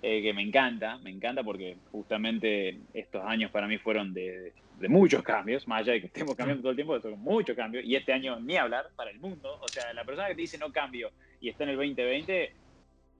eh, 0.00 0.22
que 0.22 0.32
me 0.32 0.42
encanta, 0.42 0.98
me 0.98 1.10
encanta 1.10 1.42
porque 1.42 1.76
justamente 1.92 2.78
estos 2.94 3.22
años 3.24 3.50
para 3.50 3.68
mí 3.68 3.78
fueron 3.78 4.12
de, 4.12 4.52
muchos 4.88 5.22
cambios, 5.22 5.68
más 5.68 5.82
allá 5.82 5.92
de 5.92 6.00
que 6.00 6.06
estemos 6.08 6.34
cambiando 6.34 6.62
todo 6.62 6.70
el 6.70 6.76
tiempo, 6.76 7.00
son 7.00 7.20
muchos 7.20 7.54
cambios, 7.54 7.84
y 7.84 7.94
este 7.94 8.12
año 8.12 8.40
ni 8.40 8.56
hablar 8.56 8.86
para 8.96 9.10
el 9.10 9.20
mundo, 9.20 9.58
o 9.60 9.68
sea, 9.68 9.92
la 9.92 10.04
persona 10.04 10.26
que 10.28 10.34
te 10.34 10.40
dice 10.40 10.58
no 10.58 10.72
cambio 10.72 11.12
y 11.40 11.48
está 11.48 11.62
en 11.64 11.70
el 11.70 11.76
2020, 11.76 12.52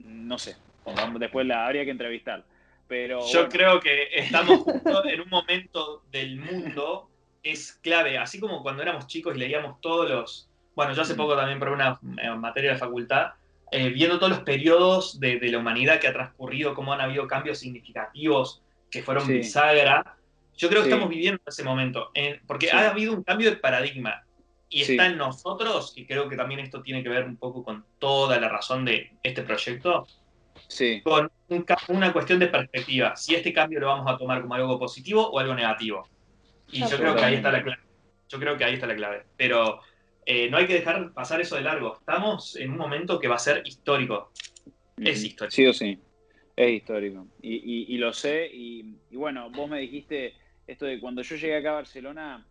no 0.00 0.38
sé, 0.38 0.56
después 1.20 1.46
la 1.46 1.66
habría 1.66 1.84
que 1.84 1.90
entrevistar. 1.90 2.44
Yo 3.32 3.48
creo 3.48 3.80
que 3.80 4.08
estamos 4.12 4.64
en 5.06 5.20
un 5.20 5.28
momento 5.30 6.02
del 6.10 6.38
mundo, 6.38 7.08
es 7.42 7.72
clave, 7.72 8.18
así 8.18 8.38
como 8.38 8.62
cuando 8.62 8.82
éramos 8.82 9.06
chicos 9.06 9.34
y 9.34 9.38
leíamos 9.38 9.80
todos 9.80 10.10
los, 10.10 10.50
bueno, 10.74 10.92
yo 10.94 11.02
hace 11.02 11.14
poco 11.14 11.36
también 11.36 11.58
por 11.58 11.68
una 11.68 11.98
eh, 12.22 12.30
materia 12.30 12.72
de 12.72 12.78
facultad, 12.78 13.32
eh, 13.70 13.88
viendo 13.90 14.18
todos 14.18 14.30
los 14.30 14.40
periodos 14.40 15.18
de, 15.18 15.38
la 15.40 15.58
humanidad 15.58 15.98
que 15.98 16.08
ha 16.08 16.12
transcurrido, 16.12 16.74
cómo 16.74 16.92
han 16.92 17.00
habido 17.00 17.26
cambios 17.26 17.58
significativos 17.58 18.62
que 18.90 19.02
fueron 19.02 19.26
bisagra, 19.26 20.16
Yo 20.56 20.68
creo 20.68 20.82
que 20.82 20.88
estamos 20.88 21.08
viviendo 21.08 21.40
ese 21.46 21.64
momento, 21.64 22.10
porque 22.46 22.70
ha 22.70 22.90
habido 22.90 23.14
un 23.14 23.22
cambio 23.22 23.50
de 23.50 23.56
paradigma 23.56 24.22
y 24.68 24.82
está 24.82 25.06
en 25.06 25.16
nosotros, 25.16 25.94
y 25.96 26.04
creo 26.06 26.28
que 26.28 26.36
también 26.36 26.60
esto 26.60 26.82
tiene 26.82 27.02
que 27.02 27.08
ver 27.08 27.24
un 27.24 27.36
poco 27.36 27.64
con 27.64 27.84
toda 27.98 28.38
la 28.38 28.50
razón 28.50 28.84
de 28.84 29.12
este 29.22 29.42
proyecto, 29.42 30.06
con 31.04 31.30
una 31.88 32.12
cuestión 32.12 32.38
de 32.38 32.46
perspectiva, 32.46 33.16
si 33.16 33.34
este 33.34 33.52
cambio 33.52 33.80
lo 33.80 33.88
vamos 33.88 34.12
a 34.12 34.16
tomar 34.16 34.40
como 34.40 34.54
algo 34.54 34.78
positivo 34.78 35.28
o 35.28 35.38
algo 35.38 35.54
negativo. 35.54 36.08
Y 36.70 36.80
yo 36.80 36.96
creo 36.96 37.14
que 37.14 37.24
ahí 37.24 37.34
está 37.34 37.52
la 37.52 37.62
clave. 37.62 37.82
Yo 38.28 38.38
creo 38.38 38.56
que 38.56 38.64
ahí 38.64 38.74
está 38.74 38.86
la 38.86 38.96
clave. 38.96 39.26
Pero 39.36 39.80
eh, 40.24 40.48
no 40.50 40.56
hay 40.56 40.66
que 40.66 40.74
dejar 40.74 41.12
pasar 41.12 41.40
eso 41.40 41.56
de 41.56 41.62
largo. 41.62 41.96
Estamos 41.98 42.56
en 42.56 42.70
un 42.70 42.78
momento 42.78 43.18
que 43.18 43.28
va 43.28 43.36
a 43.36 43.40
ser 43.40 43.62
histórico. 43.66 44.32
Es 44.96 45.24
histórico. 45.24 45.54
Sí 45.54 45.66
o 45.66 45.72
sí. 45.72 45.98
Es 46.54 46.70
histórico. 46.70 47.26
Y, 47.40 47.96
lo 47.98 48.12
sé. 48.12 48.48
Y, 48.52 48.94
bueno, 49.12 49.50
vos 49.50 49.68
me 49.68 49.80
dijiste 49.80 50.34
esto 50.66 50.86
de 50.86 51.00
cuando 51.00 51.22
yo 51.22 51.36
llegué 51.36 51.56
acá 51.56 51.70
a 51.70 51.74
Barcelona, 51.74 52.46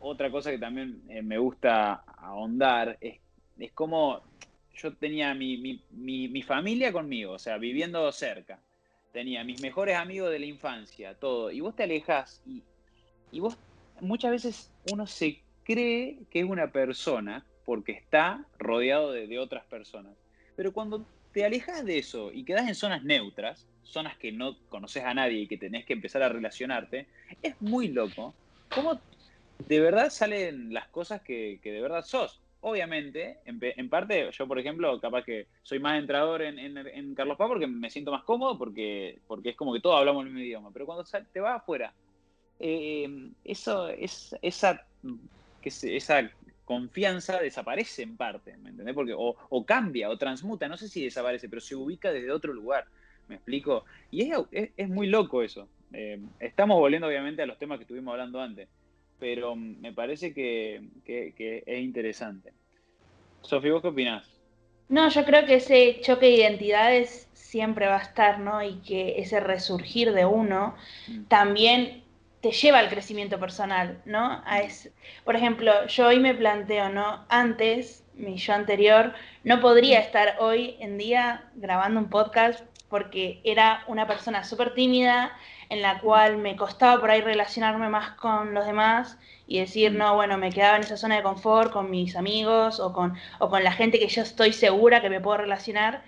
otra 0.00 0.30
cosa 0.30 0.50
que 0.50 0.58
también 0.58 1.02
eh, 1.08 1.22
me 1.22 1.38
gusta 1.38 2.04
ahondar 2.18 2.98
es, 3.00 3.18
es 3.58 3.72
como 3.72 4.22
yo 4.74 4.94
tenía 4.94 5.34
mi, 5.34 5.80
mi, 5.90 6.42
familia 6.42 6.92
conmigo, 6.92 7.32
o 7.32 7.38
sea, 7.38 7.58
viviendo 7.58 8.10
cerca. 8.12 8.58
Tenía 9.12 9.44
mis 9.44 9.60
mejores 9.62 9.96
amigos 9.96 10.30
de 10.30 10.40
la 10.40 10.46
infancia, 10.46 11.14
todo. 11.14 11.50
Y 11.50 11.60
vos 11.60 11.76
te 11.76 11.84
alejas 11.84 12.42
y, 12.44 12.62
y 13.30 13.40
vos 13.40 13.56
muchas 14.00 14.32
veces 14.32 14.72
uno 14.90 15.06
se 15.06 15.43
cree 15.64 16.18
que 16.30 16.40
es 16.40 16.44
una 16.44 16.70
persona 16.70 17.44
porque 17.64 17.92
está 17.92 18.44
rodeado 18.58 19.12
de, 19.12 19.38
otras 19.38 19.64
personas. 19.64 20.12
Pero 20.56 20.72
cuando 20.72 21.06
te 21.32 21.44
alejas 21.44 21.84
de 21.84 21.98
eso 21.98 22.30
y 22.32 22.44
quedas 22.44 22.68
en 22.68 22.74
zonas 22.74 23.02
neutras, 23.02 23.66
zonas 23.82 24.16
que 24.18 24.32
no 24.32 24.56
conoces 24.68 25.04
a 25.04 25.14
nadie 25.14 25.40
y 25.40 25.48
que 25.48 25.58
tenés 25.58 25.84
que 25.84 25.94
empezar 25.94 26.22
a 26.22 26.28
relacionarte, 26.28 27.06
es 27.42 27.60
muy 27.60 27.88
loco 27.88 28.34
cómo 28.74 29.00
de 29.66 29.80
verdad 29.80 30.10
salen 30.10 30.72
las 30.72 30.88
cosas 30.88 31.22
que, 31.22 31.58
que 31.62 31.72
de 31.72 31.80
verdad 31.80 32.04
sos 32.04 32.40
obviamente, 32.66 33.40
en, 33.44 33.90
parte, 33.90 34.30
yo 34.32 34.48
por 34.48 34.58
ejemplo, 34.58 34.98
capaz 34.98 35.22
que 35.22 35.48
soy 35.62 35.78
más 35.80 35.98
entrador 35.98 36.40
en, 36.40 37.14
Carlos 37.14 37.36
Paz 37.36 37.48
porque 37.48 37.66
me 37.66 37.90
siento 37.90 38.10
más 38.10 38.24
cómodo, 38.24 38.56
porque, 38.56 39.18
porque 39.26 39.50
es 39.50 39.56
como 39.56 39.74
que 39.74 39.80
todos 39.80 39.98
hablamos 39.98 40.24
el 40.24 40.30
mismo 40.30 40.46
idioma, 40.46 40.70
pero 40.72 40.86
cuando 40.86 41.04
te 41.04 41.40
vas 41.40 41.60
afuera, 41.60 41.92
eh, 42.58 43.28
eso, 43.44 43.88
es, 43.88 44.34
esa, 44.40 44.86
que 45.64 45.96
esa 45.96 46.30
confianza 46.64 47.40
desaparece 47.40 48.02
en 48.02 48.16
parte, 48.16 48.56
¿me 48.58 48.70
entendés? 48.70 48.94
Porque, 48.94 49.14
o, 49.16 49.64
cambia, 49.66 50.08
o 50.08 50.16
transmuta, 50.16 50.68
no 50.68 50.76
sé 50.76 50.88
si 50.88 51.04
desaparece, 51.04 51.48
pero 51.48 51.60
se 51.60 51.74
ubica 51.74 52.12
desde 52.12 52.30
otro 52.30 52.52
lugar, 52.52 52.86
¿me 53.28 53.34
explico? 53.34 53.84
Y 54.10 54.30
es, 54.52 54.88
muy 54.88 55.08
loco 55.08 55.42
eso. 55.42 55.68
Eh, 55.92 56.20
estamos 56.40 56.78
volviendo 56.78 57.06
obviamente 57.06 57.42
a 57.42 57.46
los 57.46 57.58
temas 57.58 57.78
que 57.78 57.82
estuvimos 57.82 58.12
hablando 58.12 58.40
antes 58.40 58.68
pero 59.24 59.56
me 59.56 59.90
parece 59.92 60.34
que, 60.34 60.82
es 61.06 61.80
interesante. 61.80 62.52
Sofía, 63.40 63.72
¿vos 63.72 63.80
qué 63.80 63.88
opinás? 63.88 64.28
No, 64.90 65.08
yo 65.08 65.24
creo 65.24 65.46
que 65.46 65.54
ese 65.54 66.00
choque 66.02 66.26
de 66.26 66.32
identidades 66.32 67.28
siempre 67.32 67.86
va 67.86 67.96
a 67.96 68.02
estar, 68.02 68.40
¿no? 68.40 68.62
Y 68.62 68.80
que 68.80 69.18
ese 69.18 69.40
resurgir 69.40 70.12
de 70.12 70.26
uno 70.26 70.74
mm. 71.08 71.24
también 71.24 72.03
te 72.44 72.52
lleva 72.52 72.78
al 72.78 72.90
crecimiento 72.90 73.40
personal, 73.40 74.02
¿no? 74.04 74.42
A 74.44 74.60
por 75.24 75.34
ejemplo, 75.34 75.86
yo 75.86 76.08
hoy 76.08 76.20
me 76.20 76.34
planteo, 76.34 76.90
¿no? 76.90 77.24
Antes, 77.30 78.04
mi 78.12 78.36
yo 78.36 78.52
anterior, 78.52 79.14
no 79.44 79.62
podría 79.62 79.98
estar 79.98 80.36
hoy 80.40 80.76
en 80.78 80.98
día 80.98 81.48
grabando 81.54 82.00
un 82.00 82.10
podcast 82.10 82.62
porque 82.90 83.40
era 83.44 83.82
una 83.86 84.06
persona 84.06 84.44
súper 84.44 84.74
tímida, 84.74 85.32
en 85.70 85.80
la 85.80 86.00
cual 86.00 86.36
me 86.36 86.54
costaba 86.54 87.00
por 87.00 87.10
ahí 87.10 87.22
relacionarme 87.22 87.88
más 87.88 88.10
con 88.10 88.52
los 88.52 88.66
demás 88.66 89.16
y 89.46 89.60
decir, 89.60 89.92
no, 89.92 90.14
bueno, 90.14 90.36
me 90.36 90.52
quedaba 90.52 90.76
en 90.76 90.82
esa 90.82 90.98
zona 90.98 91.16
de 91.16 91.22
confort 91.22 91.72
con 91.72 91.90
mis 91.90 92.14
amigos 92.14 92.78
o 92.78 92.92
con, 92.92 93.14
o 93.38 93.48
con 93.48 93.64
la 93.64 93.72
gente 93.72 93.98
que 93.98 94.08
yo 94.08 94.20
estoy 94.20 94.52
segura 94.52 95.00
que 95.00 95.08
me 95.08 95.22
puedo 95.22 95.38
relacionar. 95.38 96.04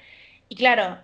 Y 0.51 0.57
claro, 0.57 0.99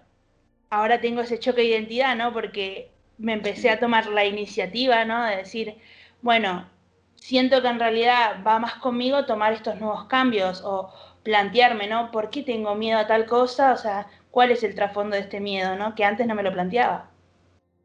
ahora 0.68 1.00
tengo 1.00 1.22
ese 1.22 1.38
choque 1.38 1.62
de 1.62 1.68
identidad, 1.68 2.16
¿no? 2.16 2.34
Porque 2.34 2.92
me 3.18 3.32
empecé 3.32 3.70
a 3.70 3.78
tomar 3.78 4.06
la 4.06 4.24
iniciativa, 4.24 5.04
¿no? 5.04 5.24
De 5.24 5.36
decir, 5.36 5.74
bueno, 6.22 6.68
siento 7.14 7.62
que 7.62 7.68
en 7.68 7.78
realidad 7.78 8.42
va 8.46 8.58
más 8.58 8.74
conmigo 8.74 9.26
tomar 9.26 9.52
estos 9.52 9.78
nuevos 9.80 10.06
cambios 10.06 10.62
o 10.64 10.92
plantearme, 11.22 11.86
¿no? 11.86 12.10
¿Por 12.10 12.30
qué 12.30 12.42
tengo 12.42 12.74
miedo 12.74 12.98
a 12.98 13.06
tal 13.06 13.26
cosa? 13.26 13.72
O 13.72 13.76
sea, 13.76 14.06
¿cuál 14.30 14.50
es 14.50 14.62
el 14.64 14.74
trasfondo 14.74 15.16
de 15.16 15.22
este 15.22 15.40
miedo, 15.40 15.76
¿no? 15.76 15.94
Que 15.94 16.04
antes 16.04 16.26
no 16.26 16.34
me 16.34 16.42
lo 16.42 16.52
planteaba. 16.52 17.10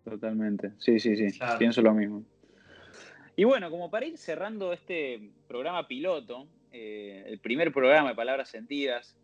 Totalmente, 0.04 0.72
sí, 0.80 1.00
sí, 1.00 1.16
sí, 1.16 1.40
pienso 1.60 1.82
lo 1.82 1.94
mismo. 1.94 2.24
Y 3.36 3.44
bueno, 3.44 3.70
como 3.70 3.92
para 3.92 4.06
ir 4.06 4.18
cerrando 4.18 4.74
este 4.74 5.30
programa 5.48 5.88
piloto, 5.88 6.48
eh, 6.72 7.24
el 7.28 7.40
primer 7.40 7.72
programa 7.72 8.10
de 8.10 8.16
Palabras 8.16 8.50
Sentidas 8.50 9.16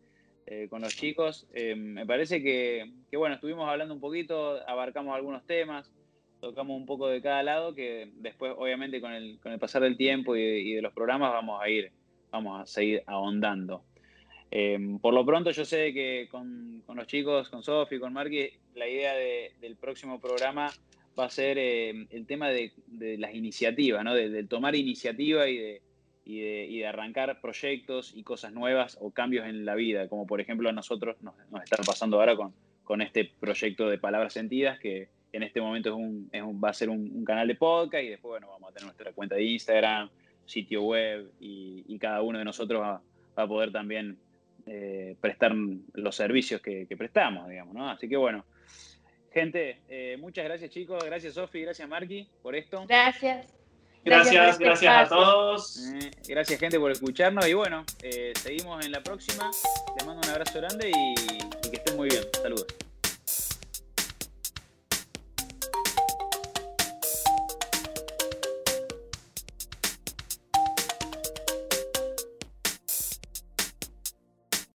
eh, 0.45 0.67
con 0.69 0.81
los 0.81 0.95
chicos, 0.95 1.47
eh, 1.53 1.75
me 1.75 2.05
parece 2.05 2.41
que, 2.41 2.91
bueno, 3.15 3.35
estuvimos 3.35 3.69
hablando 3.69 3.93
un 3.93 3.99
poquito, 3.99 4.59
abarcamos 4.67 5.15
algunos 5.15 5.45
temas, 5.45 5.91
tocamos 6.39 6.75
un 6.77 6.85
poco 6.85 7.07
de 7.07 7.21
cada 7.21 7.43
lado, 7.43 7.73
que 7.73 8.11
después, 8.15 8.53
obviamente, 8.57 8.99
con 9.01 9.13
el, 9.13 9.39
con 9.39 9.51
el 9.51 9.59
pasar 9.59 9.83
del 9.83 9.97
tiempo 9.97 10.35
y 10.35 10.73
de, 10.73 10.81
los 10.81 10.93
programas 10.93 11.31
vamos 11.31 11.61
a 11.61 11.69
ir, 11.69 11.91
vamos 12.31 12.61
a 12.61 12.65
seguir 12.65 13.03
ahondando. 13.05 13.83
por 15.01 15.13
lo 15.13 15.25
pronto 15.25 15.51
yo 15.51 15.65
sé 15.65 15.93
que 15.93 16.27
con, 16.29 16.83
los 16.87 17.07
chicos, 17.07 17.49
con 17.49 17.63
Sofi, 17.63 17.99
con 17.99 18.13
Marky, 18.13 18.49
la 18.75 18.87
idea 18.87 19.13
del 19.59 19.75
próximo 19.77 20.19
programa 20.19 20.69
va 21.17 21.25
a 21.25 21.29
ser 21.29 21.57
eh, 21.57 22.07
el 22.09 22.25
tema 22.25 22.49
de, 22.49 22.71
las 23.17 23.33
iniciativas, 23.33 24.03
¿no? 24.03 24.13
de, 24.13 24.43
tomar 24.45 24.75
iniciativa 24.75 25.47
y 25.47 25.57
de, 25.57 25.81
y 26.25 26.39
de, 26.39 26.87
arrancar 26.87 27.39
proyectos 27.41 28.13
y 28.15 28.23
cosas 28.23 28.53
nuevas 28.53 28.97
o 29.01 29.11
cambios 29.11 29.45
en 29.45 29.65
la 29.65 29.75
vida, 29.75 30.07
como 30.07 30.25
por 30.25 30.41
ejemplo 30.41 30.69
a 30.69 30.71
nosotros 30.71 31.21
nos, 31.21 31.35
nos 31.51 31.63
está 31.63 31.77
pasando 31.77 32.19
ahora 32.19 32.35
con, 32.35 32.53
con 32.83 33.01
este 33.01 33.31
proyecto 33.39 33.89
de 33.89 33.97
Palabras 33.97 34.33
Sentidas, 34.33 34.79
que 34.79 35.09
en 35.31 35.43
este 35.43 35.61
momento 35.61 35.89
es 36.31 36.41
un, 36.43 36.61
va 36.63 36.69
a 36.69 36.73
ser 36.73 36.89
un, 36.89 37.25
canal 37.25 37.47
de 37.47 37.55
podcast 37.55 38.03
y 38.03 38.09
después 38.09 38.31
bueno, 38.31 38.47
vamos 38.49 38.69
a 38.69 38.73
tener 38.73 38.85
nuestra 38.85 39.11
cuenta 39.13 39.35
de 39.35 39.43
Instagram, 39.43 40.09
sitio 40.45 40.83
web 40.83 41.31
y, 41.39 41.97
cada 41.99 42.21
uno 42.21 42.37
de 42.37 42.45
nosotros 42.45 42.81
va, 42.81 43.01
a 43.35 43.47
poder 43.47 43.71
también 43.71 44.17
eh, 44.65 45.15
prestar 45.21 45.53
los 45.93 46.15
servicios 46.15 46.61
que, 46.61 46.85
que 46.85 46.97
prestamos, 46.97 47.47
digamos, 47.47 47.73
¿no? 47.73 47.89
Así 47.89 48.09
que 48.09 48.17
bueno, 48.17 48.43
Gente, 49.33 49.79
eh, 49.89 50.15
muchas 50.19 50.45
gracias 50.45 50.69
chicos, 50.69 51.03
gracias 51.03 51.33
Sofi, 51.33 51.61
gracias 51.61 51.89
Marky 51.89 52.27
por 52.43 52.55
esto. 52.55 52.85
Gracias. 52.87 53.62
Gracias, 54.05 54.49
este 54.49 54.63
gracias, 54.65 54.93
a 54.93 55.07
todos. 55.07 55.77
Eh, 55.77 56.11
gracias 56.27 56.59
gente 56.59 56.79
por 56.79 56.91
escucharnos 56.91 57.47
y 57.47 57.53
bueno, 57.53 57.85
eh, 58.01 58.33
seguimos 58.35 58.85
en 58.85 58.91
la 58.91 59.01
próxima. 59.01 59.49
Les 59.97 60.05
mando 60.05 60.21
un 60.27 60.29
abrazo 60.33 60.59
grande 60.59 60.89
y 60.89 61.69
que 61.69 61.77
estén 61.77 61.95
muy 61.95 62.09
bien. 62.09 62.23
Saludos. 62.41 62.67